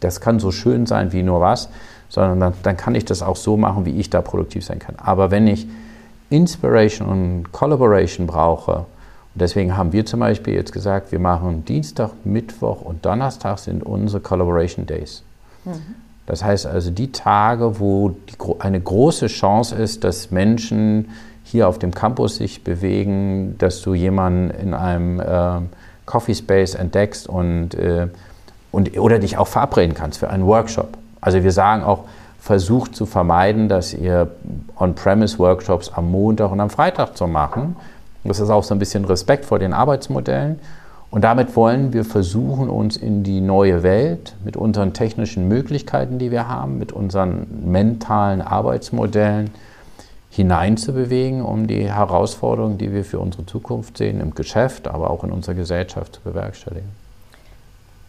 [0.00, 1.68] Das kann so schön sein wie nur was,
[2.08, 4.96] sondern dann, dann kann ich das auch so machen, wie ich da produktiv sein kann.
[4.96, 5.66] Aber wenn ich
[6.30, 8.86] Inspiration und Collaboration brauche,
[9.36, 13.84] und deswegen haben wir zum Beispiel jetzt gesagt, wir machen Dienstag, Mittwoch und Donnerstag sind
[13.84, 15.22] unsere Collaboration Days.
[15.64, 16.05] Mhm.
[16.26, 21.10] Das heißt also die Tage, wo die, eine große Chance ist, dass Menschen
[21.44, 25.60] hier auf dem Campus sich bewegen, dass du jemanden in einem äh,
[26.04, 28.08] Coffee Space entdeckst und, äh,
[28.72, 30.98] und, oder dich auch verabreden kannst für einen Workshop.
[31.20, 32.04] Also wir sagen auch,
[32.40, 34.30] versucht zu vermeiden, dass ihr
[34.78, 37.76] On-Premise-Workshops am Montag und am Freitag zu machen.
[38.22, 40.60] Das ist auch so ein bisschen Respekt vor den Arbeitsmodellen.
[41.16, 46.30] Und damit wollen wir versuchen, uns in die neue Welt mit unseren technischen Möglichkeiten, die
[46.30, 49.50] wir haben, mit unseren mentalen Arbeitsmodellen
[50.28, 55.32] hineinzubewegen, um die Herausforderungen, die wir für unsere Zukunft sehen, im Geschäft, aber auch in
[55.32, 56.90] unserer Gesellschaft zu bewerkstelligen.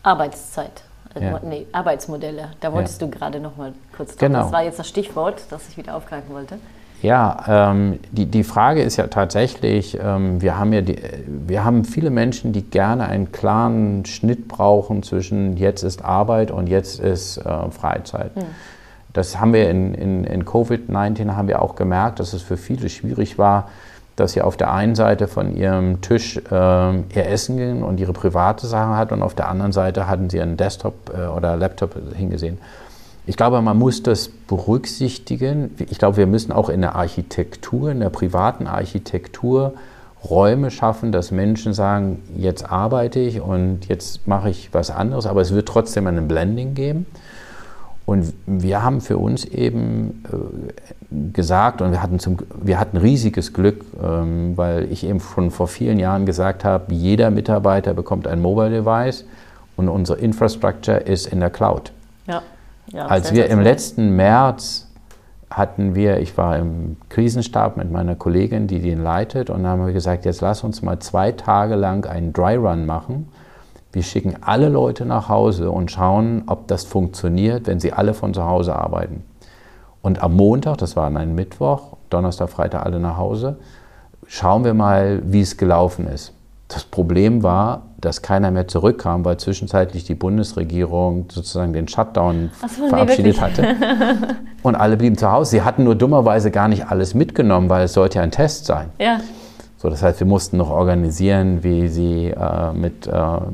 [0.04, 0.84] Arbeitszeit.
[1.16, 1.40] Äh, ja.
[1.46, 2.50] Nee, Arbeitsmodelle.
[2.60, 3.08] Da wolltest ja.
[3.08, 4.20] du gerade noch mal kurz drauf.
[4.20, 4.42] Genau.
[4.42, 6.58] Das war jetzt das Stichwort, das ich wieder aufgreifen wollte.
[7.04, 11.86] Ja, ähm, die, die Frage ist ja tatsächlich, ähm, wir, haben ja die, wir haben
[11.86, 17.38] viele Menschen, die gerne einen klaren Schnitt brauchen zwischen jetzt ist Arbeit und jetzt ist
[17.38, 18.32] äh, Freizeit.
[18.36, 18.46] Hm.
[19.14, 22.90] Das haben wir in, in, in Covid-19 haben wir auch gemerkt, dass es für viele
[22.90, 23.70] schwierig war,
[24.16, 28.14] dass sie auf der einen Seite von ihrem Tisch äh, ihr Essen gehen und ihre
[28.14, 31.96] private Sachen hat und auf der anderen Seite hatten sie einen Desktop äh, oder Laptop
[32.16, 32.58] hingesehen.
[33.28, 35.76] Ich glaube, man muss das berücksichtigen.
[35.90, 39.74] Ich glaube, wir müssen auch in der Architektur, in der privaten Architektur
[40.24, 45.42] Räume schaffen, dass Menschen sagen, jetzt arbeite ich und jetzt mache ich was anderes, aber
[45.42, 47.06] es wird trotzdem einen Blending geben.
[48.06, 53.52] Und wir haben für uns eben äh, gesagt, und wir hatten, zum, wir hatten riesiges
[53.52, 58.42] Glück, ähm, weil ich eben schon vor vielen Jahren gesagt habe, jeder Mitarbeiter bekommt ein
[58.42, 59.26] Mobile Device
[59.76, 61.92] und unsere Infrastructure ist in der Cloud.
[62.28, 62.42] Ja.
[62.94, 64.88] Ja, Als wir im letzten März
[65.50, 69.94] hatten wir, ich war im Krisenstab mit meiner Kollegin, die den leitet, und haben wir
[69.94, 73.30] gesagt, jetzt lass uns mal zwei Tage lang einen Dry Run machen.
[73.92, 78.34] Wir schicken alle Leute nach Hause und schauen, ob das funktioniert, wenn sie alle von
[78.34, 79.24] zu Hause arbeiten.
[80.02, 83.58] Und am Montag, das war ein Mittwoch, Donnerstag, Freitag alle nach Hause,
[84.28, 86.34] schauen wir mal, wie es gelaufen ist.
[86.68, 92.90] Das Problem war, dass keiner mehr zurückkam, weil zwischenzeitlich die Bundesregierung sozusagen den Shutdown so,
[92.90, 93.76] verabschiedet nee, hatte.
[94.64, 95.52] Und alle blieben zu Hause.
[95.52, 98.90] Sie hatten nur dummerweise gar nicht alles mitgenommen, weil es sollte ja ein Test sein.
[99.00, 99.22] Ja.
[99.78, 103.12] So, das heißt, wir mussten noch organisieren, wie sie äh, mit äh,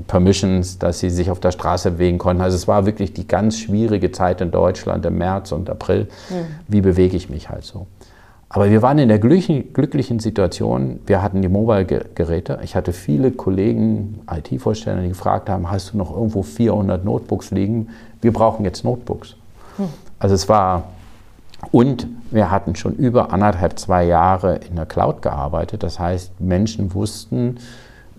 [0.07, 2.41] Permissions, dass sie sich auf der Straße bewegen konnten.
[2.41, 6.07] Also es war wirklich die ganz schwierige Zeit in Deutschland im März und April.
[6.29, 6.45] Mhm.
[6.69, 7.87] Wie bewege ich mich halt so?
[8.55, 12.59] Aber wir waren in der glücklichen Situation, wir hatten die Mobile-Geräte.
[12.63, 17.89] Ich hatte viele Kollegen, IT-Vorsteller, die gefragt haben, hast du noch irgendwo 400 Notebooks liegen?
[18.21, 19.37] Wir brauchen jetzt Notebooks.
[19.77, 19.89] Hm.
[20.19, 20.83] Also es war,
[21.71, 25.81] und wir hatten schon über anderthalb, zwei Jahre in der Cloud gearbeitet.
[25.81, 27.57] Das heißt, Menschen wussten,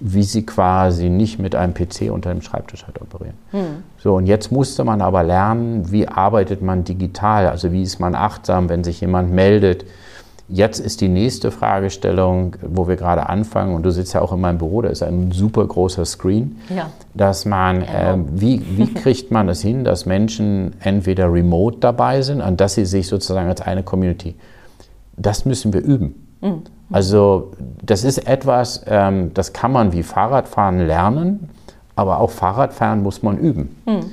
[0.00, 3.36] wie sie quasi nicht mit einem PC unter dem Schreibtisch halt operieren.
[3.52, 3.84] Hm.
[3.98, 8.16] So, und jetzt musste man aber lernen, wie arbeitet man digital, also wie ist man
[8.16, 9.84] achtsam, wenn sich jemand meldet,
[10.48, 14.40] Jetzt ist die nächste Fragestellung, wo wir gerade anfangen, und du sitzt ja auch in
[14.40, 16.90] meinem Büro, da ist ein super großer Screen, ja.
[17.14, 22.20] dass man, äh, wie, wie kriegt man es das hin, dass Menschen entweder remote dabei
[22.20, 24.34] sind, und dass sie sich sozusagen als eine Community,
[25.16, 26.14] das müssen wir üben.
[26.42, 26.62] Mhm.
[26.90, 31.48] Also das ist etwas, ähm, das kann man wie Fahrradfahren lernen,
[31.96, 33.76] aber auch Fahrradfahren muss man üben.
[33.86, 34.10] Mhm.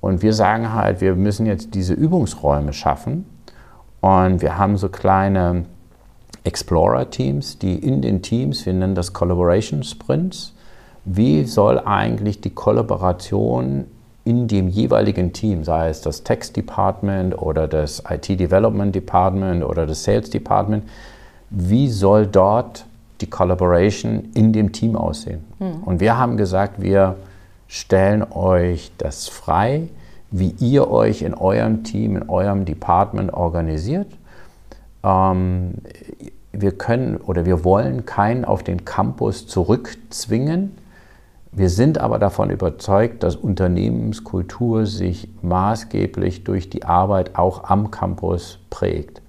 [0.00, 3.24] Und wir sagen halt, wir müssen jetzt diese Übungsräume schaffen,
[4.06, 5.64] und wir haben so kleine
[6.44, 10.54] Explorer-Teams, die in den Teams, wir nennen das Collaboration Sprints,
[11.04, 13.86] wie soll eigentlich die Kollaboration
[14.24, 19.86] in dem jeweiligen Team, sei es das Text Department oder das IT Development Department oder
[19.86, 20.84] das Sales Department,
[21.50, 22.86] wie soll dort
[23.20, 25.44] die Collaboration in dem Team aussehen?
[25.58, 25.82] Mhm.
[25.84, 27.16] Und wir haben gesagt, wir
[27.66, 29.88] stellen euch das frei,
[30.38, 34.08] wie ihr euch in eurem Team, in eurem Department organisiert.
[35.02, 35.74] Ähm,
[36.52, 40.76] wir können oder wir wollen keinen auf den Campus zurückzwingen.
[41.52, 48.58] Wir sind aber davon überzeugt, dass Unternehmenskultur sich maßgeblich durch die Arbeit auch am Campus
[48.68, 49.22] prägt.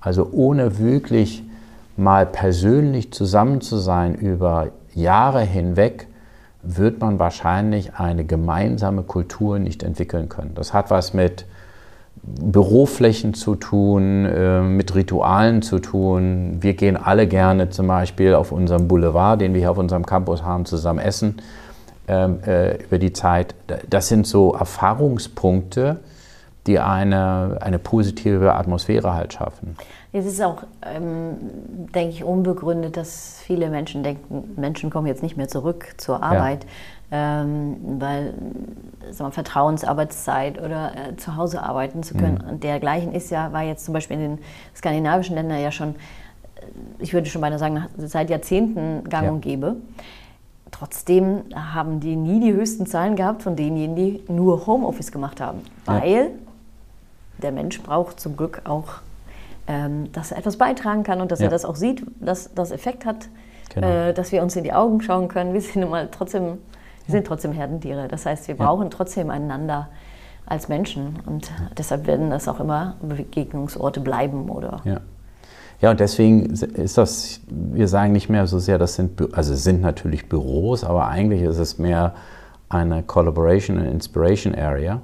[0.00, 1.42] Also ohne wirklich
[1.98, 6.08] mal persönlich zusammen zu sein über Jahre hinweg,
[6.62, 10.52] wird man wahrscheinlich eine gemeinsame Kultur nicht entwickeln können.
[10.54, 11.46] Das hat was mit
[12.22, 16.58] Büroflächen zu tun, äh, mit Ritualen zu tun.
[16.60, 20.42] Wir gehen alle gerne zum Beispiel auf unserem Boulevard, den wir hier auf unserem Campus
[20.42, 21.36] haben, zusammen essen
[22.08, 23.54] ähm, äh, über die Zeit.
[23.88, 26.00] Das sind so Erfahrungspunkte,
[26.66, 29.76] die eine, eine positive Atmosphäre halt schaffen.
[30.12, 31.36] Es ist auch, ähm,
[31.94, 36.66] denke ich, unbegründet, dass viele Menschen denken, Menschen kommen jetzt nicht mehr zurück zur Arbeit,
[37.12, 37.42] ja.
[37.42, 38.34] ähm, weil
[39.12, 42.40] wir, Vertrauensarbeitszeit oder äh, zu Hause arbeiten zu können.
[42.42, 42.50] Mhm.
[42.50, 44.38] Und dergleichen ist ja, war jetzt zum Beispiel in den
[44.74, 46.62] skandinavischen Ländern ja schon, äh,
[46.98, 49.30] ich würde schon beinahe sagen, seit Jahrzehnten gang ja.
[49.30, 49.76] und gäbe.
[50.72, 55.60] Trotzdem haben die nie die höchsten Zahlen gehabt von denjenigen, die nur Homeoffice gemacht haben,
[55.84, 56.26] weil ja.
[57.42, 59.02] der Mensch braucht zum Glück auch
[59.66, 61.46] ähm, dass er etwas beitragen kann und dass ja.
[61.46, 63.28] er das auch sieht, dass das Effekt hat,
[63.74, 63.86] genau.
[63.86, 65.52] äh, dass wir uns in die Augen schauen können.
[65.54, 66.50] Wir sind, mal trotzdem, wir
[67.06, 67.12] ja.
[67.12, 68.08] sind trotzdem Herdentiere.
[68.08, 69.88] Das heißt, wir brauchen trotzdem einander
[70.46, 74.80] als Menschen und deshalb werden das auch immer Begegnungsorte bleiben oder.
[74.84, 75.00] Ja.
[75.90, 80.28] Und deswegen ist das, wir sagen nicht mehr so sehr, das sind, also sind natürlich
[80.28, 82.14] Büros, aber eigentlich ist es mehr
[82.68, 85.00] eine Collaboration and Inspiration Area.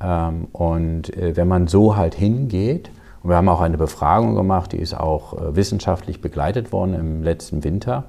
[0.00, 2.90] Ähm, und äh, wenn man so halt hingeht,
[3.28, 7.22] und wir haben auch eine Befragung gemacht, die ist auch äh, wissenschaftlich begleitet worden im
[7.22, 8.04] letzten Winter.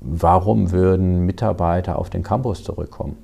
[0.00, 3.16] Warum würden Mitarbeiter auf den Campus zurückkommen?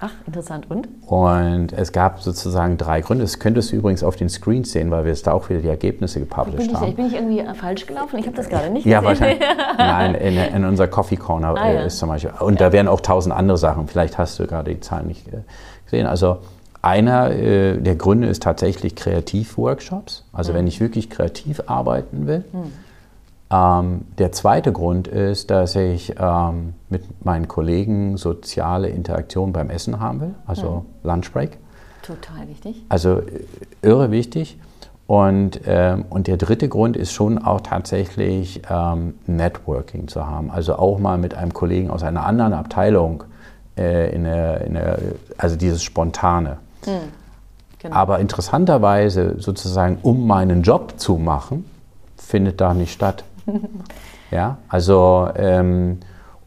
[0.00, 0.70] Ach, interessant.
[0.70, 0.88] Und?
[1.06, 3.24] Und es gab sozusagen drei Gründe.
[3.24, 5.68] Das könntest du übrigens auf den Screens sehen, weil wir jetzt da auch wieder die
[5.68, 6.88] Ergebnisse gepublished bin haben.
[6.90, 8.18] Ich, bin ich irgendwie falsch gelaufen?
[8.18, 8.92] Ich habe das gerade nicht gesehen.
[8.92, 9.40] Ja, wahrscheinlich.
[9.78, 11.80] Nein, in, in unserer Coffee Corner ah, ja.
[11.84, 12.32] ist zum Beispiel.
[12.40, 12.66] Und ja.
[12.66, 13.88] da wären auch tausend andere Sachen.
[13.88, 15.38] Vielleicht hast du gerade die Zahlen nicht äh,
[15.86, 16.06] gesehen.
[16.06, 16.40] Also
[16.84, 20.56] einer äh, der Gründe ist tatsächlich Kreativworkshops, also mhm.
[20.56, 22.44] wenn ich wirklich kreativ arbeiten will.
[22.52, 22.72] Mhm.
[23.50, 30.00] Ähm, der zweite Grund ist, dass ich ähm, mit meinen Kollegen soziale Interaktion beim Essen
[30.00, 31.08] haben will, also mhm.
[31.08, 31.58] Lunchbreak.
[32.02, 32.84] Total wichtig.
[32.88, 33.44] Also äh,
[33.82, 34.58] irre wichtig.
[35.06, 40.50] Und, ähm, und der dritte Grund ist schon auch tatsächlich ähm, Networking zu haben.
[40.50, 43.24] Also auch mal mit einem Kollegen aus einer anderen Abteilung,
[43.76, 44.98] äh, in der, in der,
[45.36, 46.58] also dieses Spontane.
[46.86, 47.12] Mhm.
[47.80, 47.96] Genau.
[47.96, 51.66] Aber interessanterweise sozusagen, um meinen Job zu machen,
[52.16, 53.24] findet da nicht statt.
[54.30, 55.98] ja, also ähm,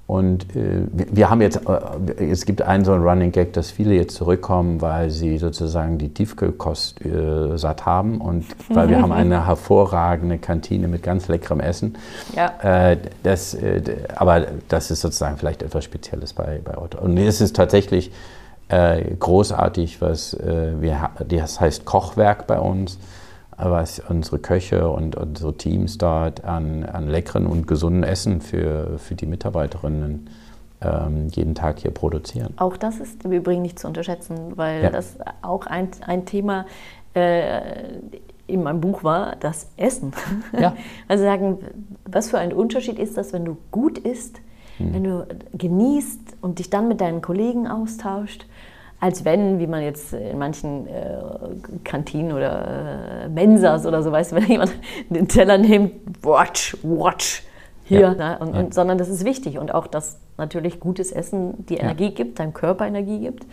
[0.07, 3.93] Und äh, wir haben jetzt, äh, es gibt einen so einen Running Gag, dass viele
[3.93, 9.45] jetzt zurückkommen, weil sie sozusagen die Tiefkühlkost äh, satt haben und weil wir haben eine
[9.45, 11.97] hervorragende Kantine mit ganz leckerem Essen.
[12.35, 12.53] Ja.
[12.91, 13.81] Äh, das, äh,
[14.15, 16.99] aber das ist sozusagen vielleicht etwas Spezielles bei, bei Otto.
[16.99, 18.11] Und es ist tatsächlich
[18.69, 22.97] äh, großartig, was wir, das heißt Kochwerk bei uns
[23.57, 29.15] was unsere Köche und unsere Teams dort an, an leckeren und gesunden Essen für, für
[29.15, 30.29] die Mitarbeiterinnen
[30.81, 32.53] ähm, jeden Tag hier produzieren.
[32.57, 34.89] Auch das ist im Übrigen nicht zu unterschätzen, weil ja.
[34.91, 36.67] das auch ein, ein Thema
[37.15, 37.61] äh,
[38.45, 40.13] in meinem Buch war, das Essen.
[40.57, 40.75] Ja.
[41.07, 41.57] Also sagen,
[42.05, 44.39] was für ein Unterschied ist das, wenn du gut isst,
[44.77, 44.93] hm.
[44.93, 48.45] wenn du genießt und dich dann mit deinen Kollegen austauscht
[48.99, 51.19] als wenn, wie man jetzt in manchen äh,
[51.83, 54.73] Kantinen oder äh, Mensas oder so, weißt du, wenn jemand
[55.09, 55.93] den Teller nimmt,
[56.23, 57.43] watch, watch,
[57.83, 58.13] hier, ja.
[58.13, 58.37] ne?
[58.39, 58.59] und, ja.
[58.59, 62.11] und, sondern das ist wichtig und auch, dass natürlich gutes Essen die Energie ja.
[62.11, 63.45] gibt, deinem Körper Energie gibt,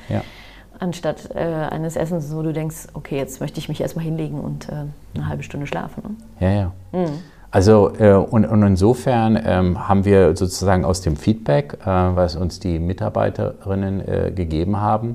[0.78, 4.68] anstatt äh, eines Essens, wo du denkst, okay, jetzt möchte ich mich erstmal hinlegen und
[4.68, 6.02] äh, eine halbe Stunde schlafen.
[6.02, 6.46] Ne?
[6.46, 6.72] Ja, ja.
[6.92, 7.20] Mhm.
[7.54, 12.58] Also äh, und, und, insofern ähm, haben wir sozusagen aus dem Feedback, äh, was uns
[12.58, 15.14] die Mitarbeiterinnen äh, gegeben haben,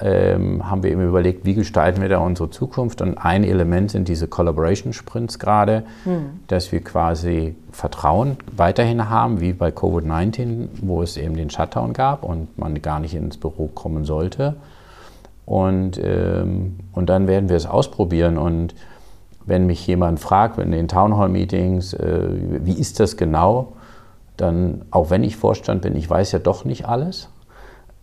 [0.00, 3.00] ähm, haben wir eben überlegt, wie gestalten wir da unsere Zukunft.
[3.00, 6.40] Und ein Element sind diese Collaboration Sprints gerade, hm.
[6.48, 12.24] dass wir quasi Vertrauen weiterhin haben, wie bei Covid-19, wo es eben den Shutdown gab
[12.24, 14.56] und man gar nicht ins Büro kommen sollte.
[15.46, 18.74] Und, ähm, und dann werden wir es ausprobieren und
[19.48, 22.28] wenn mich jemand fragt in den Townhall-Meetings, äh,
[22.62, 23.72] wie ist das genau,
[24.36, 27.30] dann, auch wenn ich Vorstand bin, ich weiß ja doch nicht alles.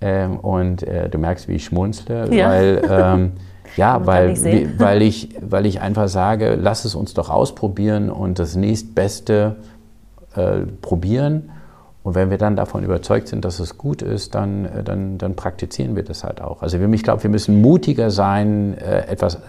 [0.01, 2.49] Ähm, und äh, du merkst, wie ich schmunzle, ja.
[2.49, 3.31] weil, ähm,
[3.77, 8.39] ja, weil, wie, weil, ich, weil ich einfach sage, lass es uns doch ausprobieren und
[8.39, 9.55] das nächstbeste
[10.35, 11.51] äh, probieren.
[12.05, 15.35] Und wenn wir dann davon überzeugt sind, dass es gut ist, dann, äh, dann, dann
[15.35, 16.61] praktizieren wir das halt auch.
[16.61, 19.39] Also ich glaube, wir müssen mutiger sein, äh, etwas,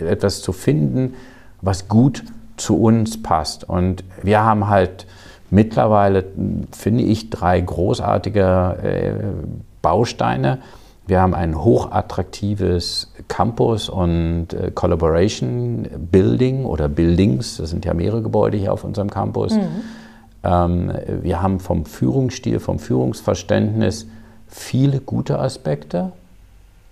[0.00, 1.14] äh, etwas zu finden,
[1.60, 2.24] was gut
[2.56, 3.68] zu uns passt.
[3.68, 5.06] Und wir haben halt
[5.50, 6.24] mittlerweile,
[6.72, 9.14] finde ich, drei großartige
[9.80, 10.58] Bausteine.
[11.06, 18.56] Wir haben ein hochattraktives Campus und Collaboration Building oder Buildings, das sind ja mehrere Gebäude
[18.56, 19.54] hier auf unserem Campus.
[19.54, 19.68] Mhm.
[20.44, 24.06] Ähm, wir haben vom Führungsstil, vom Führungsverständnis
[24.48, 26.12] viele gute Aspekte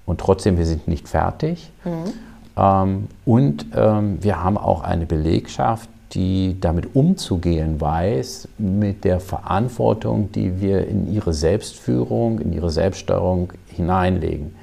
[0.07, 1.71] und trotzdem, wir sind nicht fertig.
[1.85, 2.13] Mhm.
[2.57, 10.33] Ähm, und ähm, wir haben auch eine Belegschaft, die damit umzugehen weiß, mit der Verantwortung,
[10.33, 14.55] die wir in ihre Selbstführung, in ihre Selbststeuerung hineinlegen.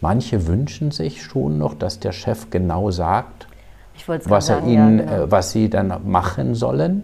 [0.00, 3.46] Manche wünschen sich schon noch, dass der Chef genau sagt,
[4.06, 5.24] was, er sagen, ihnen, ja, genau.
[5.24, 7.02] Äh, was sie dann machen sollen.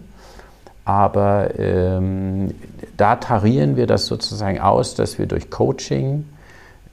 [0.89, 2.49] Aber ähm,
[2.97, 6.25] da tarieren wir das sozusagen aus, dass wir durch Coaching,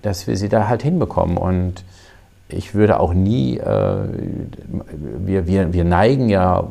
[0.02, 1.38] dass wir sie da halt hinbekommen.
[1.38, 1.82] Und
[2.50, 3.96] ich würde auch nie, äh,
[5.24, 6.64] wir, wir, wir neigen ja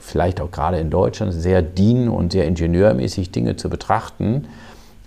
[0.00, 4.48] vielleicht auch gerade in Deutschland sehr dien- und sehr ingenieurmäßig Dinge zu betrachten.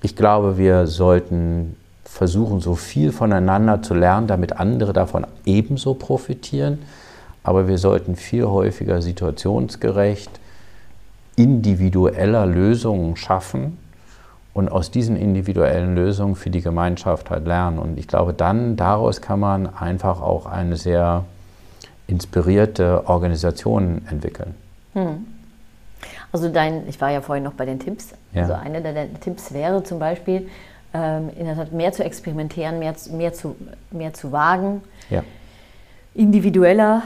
[0.02, 1.76] Ich glaube, wir sollten
[2.06, 6.80] versuchen, so viel voneinander zu lernen, damit andere davon ebenso profitieren.
[7.44, 10.40] Aber wir sollten viel häufiger situationsgerecht
[11.36, 13.78] individueller Lösungen schaffen
[14.54, 17.80] und aus diesen individuellen Lösungen für die Gemeinschaft halt lernen.
[17.80, 21.26] Und ich glaube, dann daraus kann man einfach auch eine sehr
[22.08, 24.54] inspirierte Organisation entwickeln.
[24.94, 25.26] Hm.
[26.32, 28.14] Also dein, ich war ja vorhin noch bei den Tipps.
[28.34, 28.44] Ja.
[28.44, 30.50] Also einer der, Tipps wäre zum Beispiel,
[30.94, 33.56] ähm, in der Tat mehr zu experimentieren, mehr, mehr, zu,
[33.92, 35.24] mehr zu wagen, ja.
[36.14, 37.02] individueller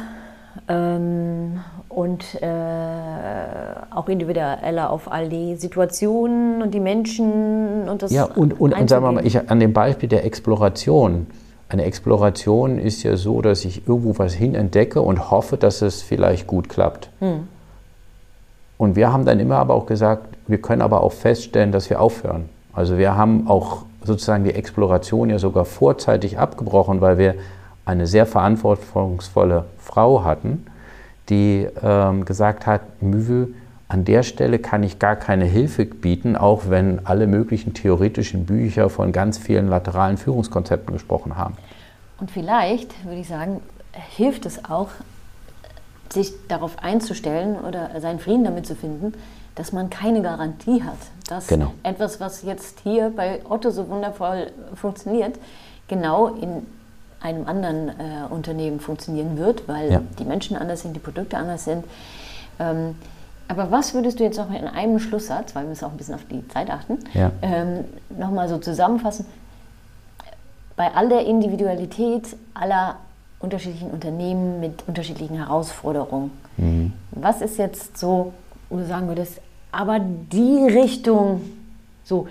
[0.67, 2.47] ähm, und äh,
[3.93, 8.11] auch individueller auf all die Situationen und die Menschen und das.
[8.11, 11.27] Ja, und, und, und sagen wir mal, ich, an dem Beispiel der Exploration.
[11.69, 16.47] Eine Exploration ist ja so, dass ich irgendwo was hinentdecke und hoffe, dass es vielleicht
[16.47, 17.09] gut klappt.
[17.19, 17.47] Hm.
[18.77, 21.99] Und wir haben dann immer aber auch gesagt, wir können aber auch feststellen, dass wir
[21.99, 22.47] aufhören.
[22.73, 27.35] Also wir haben auch sozusagen die Exploration ja sogar vorzeitig abgebrochen, weil wir
[27.87, 30.65] eine sehr verantwortungsvolle Frau hatten,
[31.29, 33.49] die ähm, gesagt hat, Müwe,
[33.87, 38.89] an der Stelle kann ich gar keine Hilfe bieten, auch wenn alle möglichen theoretischen Bücher
[38.89, 41.55] von ganz vielen lateralen Führungskonzepten gesprochen haben.
[42.19, 43.61] Und vielleicht, würde ich sagen,
[43.93, 44.89] hilft es auch,
[46.09, 49.13] sich darauf einzustellen oder seinen Frieden damit zu finden,
[49.55, 51.73] dass man keine Garantie hat, dass genau.
[51.83, 55.37] etwas, was jetzt hier bei Otto so wundervoll funktioniert,
[55.87, 56.65] genau in
[57.21, 57.93] einem anderen äh,
[58.29, 60.01] Unternehmen funktionieren wird, weil ja.
[60.19, 61.83] die Menschen anders sind, die Produkte anders sind.
[62.59, 62.95] Ähm,
[63.47, 66.15] Aber was würdest du jetzt noch in einem Schlusssatz, weil wir müssen auch ein bisschen
[66.15, 67.31] auf die Zeit achten, Ja.
[67.41, 69.25] ähm, nochmal so zusammenfassen?
[70.75, 72.97] Bei all der Individualität aller
[73.39, 76.31] unterschiedlichen Unternehmen mit unterschiedlichen Herausforderungen,
[77.11, 78.33] was ist jetzt so,
[78.69, 79.39] wo du sagen würdest,
[79.71, 81.41] aber die Richtung,
[82.03, 82.27] so,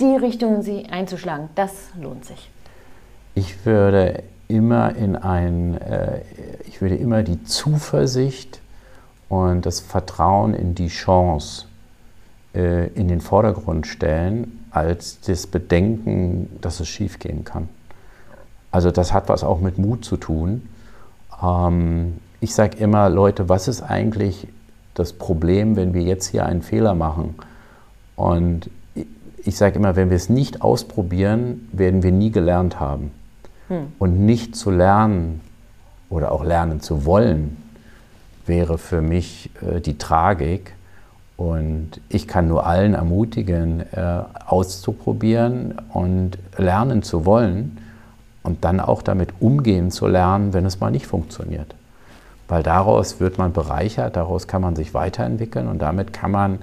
[0.00, 2.50] die Richtung sie einzuschlagen, das lohnt sich.
[3.40, 6.20] Ich würde immer in ein, äh,
[6.68, 8.60] ich würde immer die Zuversicht
[9.30, 11.64] und das Vertrauen in die Chance
[12.54, 17.70] äh, in den Vordergrund stellen, als das Bedenken, dass es schiefgehen kann.
[18.72, 20.68] Also das hat was auch mit Mut zu tun.
[21.42, 24.48] Ähm, ich sage immer, Leute, was ist eigentlich
[24.92, 27.36] das Problem, wenn wir jetzt hier einen Fehler machen?
[28.16, 29.06] Und ich-
[29.44, 33.12] ich sage immer, wenn wir es nicht ausprobieren, werden wir nie gelernt haben.
[33.98, 35.40] Und nicht zu lernen
[36.08, 37.56] oder auch lernen zu wollen,
[38.46, 40.74] wäre für mich äh, die Tragik.
[41.36, 47.78] Und ich kann nur allen ermutigen, äh, auszuprobieren und lernen zu wollen
[48.42, 51.74] und dann auch damit umgehen zu lernen, wenn es mal nicht funktioniert.
[52.48, 56.58] Weil daraus wird man bereichert, daraus kann man sich weiterentwickeln und damit kann man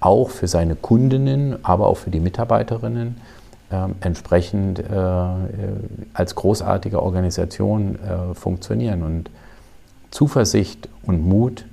[0.00, 3.16] auch für seine Kundinnen, aber auch für die Mitarbeiterinnen
[4.00, 5.38] entsprechend äh, äh,
[6.14, 9.02] als großartige Organisation äh, funktionieren.
[9.02, 9.30] Und
[10.10, 11.64] Zuversicht und Mut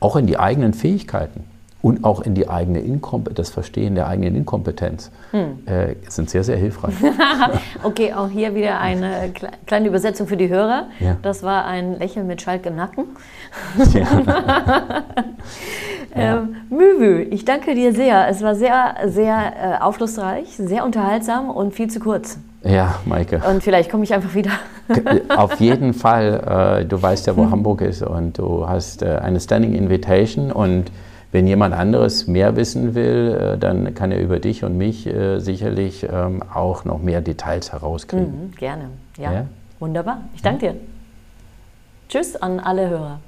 [0.00, 1.44] auch in die eigenen Fähigkeiten
[1.84, 5.10] und auch in die eigene Inkom das Verstehen der eigenen Inkompetenz
[5.66, 6.94] äh, sind sehr, sehr hilfreich.
[7.82, 10.86] Okay, auch hier wieder eine kle- kleine Übersetzung für die Hörer.
[10.98, 11.16] Ja.
[11.20, 13.04] Das war ein Lächeln mit Schalk im Nacken.
[13.92, 14.06] ja.
[16.16, 18.28] Ähm, Müvü, ich danke dir sehr.
[18.28, 19.34] Es war sehr, sehr
[19.78, 22.38] äh, aufschlussreich, sehr unterhaltsam und viel zu kurz.
[22.62, 23.42] ja, Maike.
[23.50, 24.52] Und vielleicht komme ich einfach wieder.
[25.36, 29.40] Auf jeden Fall, äh, du weißt ja, wo Hamburg ist und du hast äh, eine
[29.40, 30.84] Standing Invitation und
[31.34, 35.40] wenn jemand anderes mehr wissen will, äh, dann kann er über dich und mich äh,
[35.40, 38.50] sicherlich ähm, auch noch mehr Details herauskriegen.
[38.50, 38.90] Mhm, gerne.
[39.18, 39.32] Ja.
[39.32, 39.46] Ja.
[39.80, 40.28] Wunderbar.
[40.36, 40.76] Ich danke dir.
[42.08, 43.20] Tschüss an alle Hörer.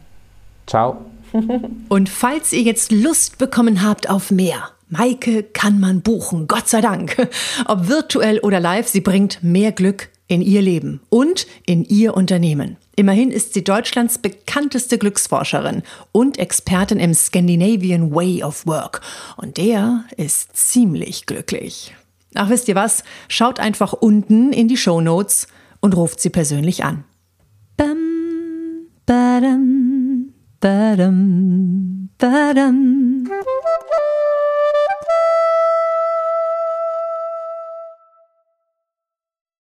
[0.68, 0.98] Ciao.
[1.88, 6.80] Und falls ihr jetzt Lust bekommen habt auf mehr, Maike kann man buchen, Gott sei
[6.80, 7.28] Dank.
[7.66, 12.76] Ob virtuell oder live, sie bringt mehr Glück in ihr Leben und in ihr Unternehmen.
[12.98, 15.82] Immerhin ist sie Deutschlands bekannteste Glücksforscherin
[16.12, 19.02] und Expertin im Scandinavian Way of Work.
[19.36, 21.94] Und der ist ziemlich glücklich.
[22.34, 23.04] Ach, wisst ihr was?
[23.28, 25.46] Schaut einfach unten in die Show Notes
[25.80, 27.04] und ruft sie persönlich an.
[27.76, 33.28] Bam, badam, badam, badam.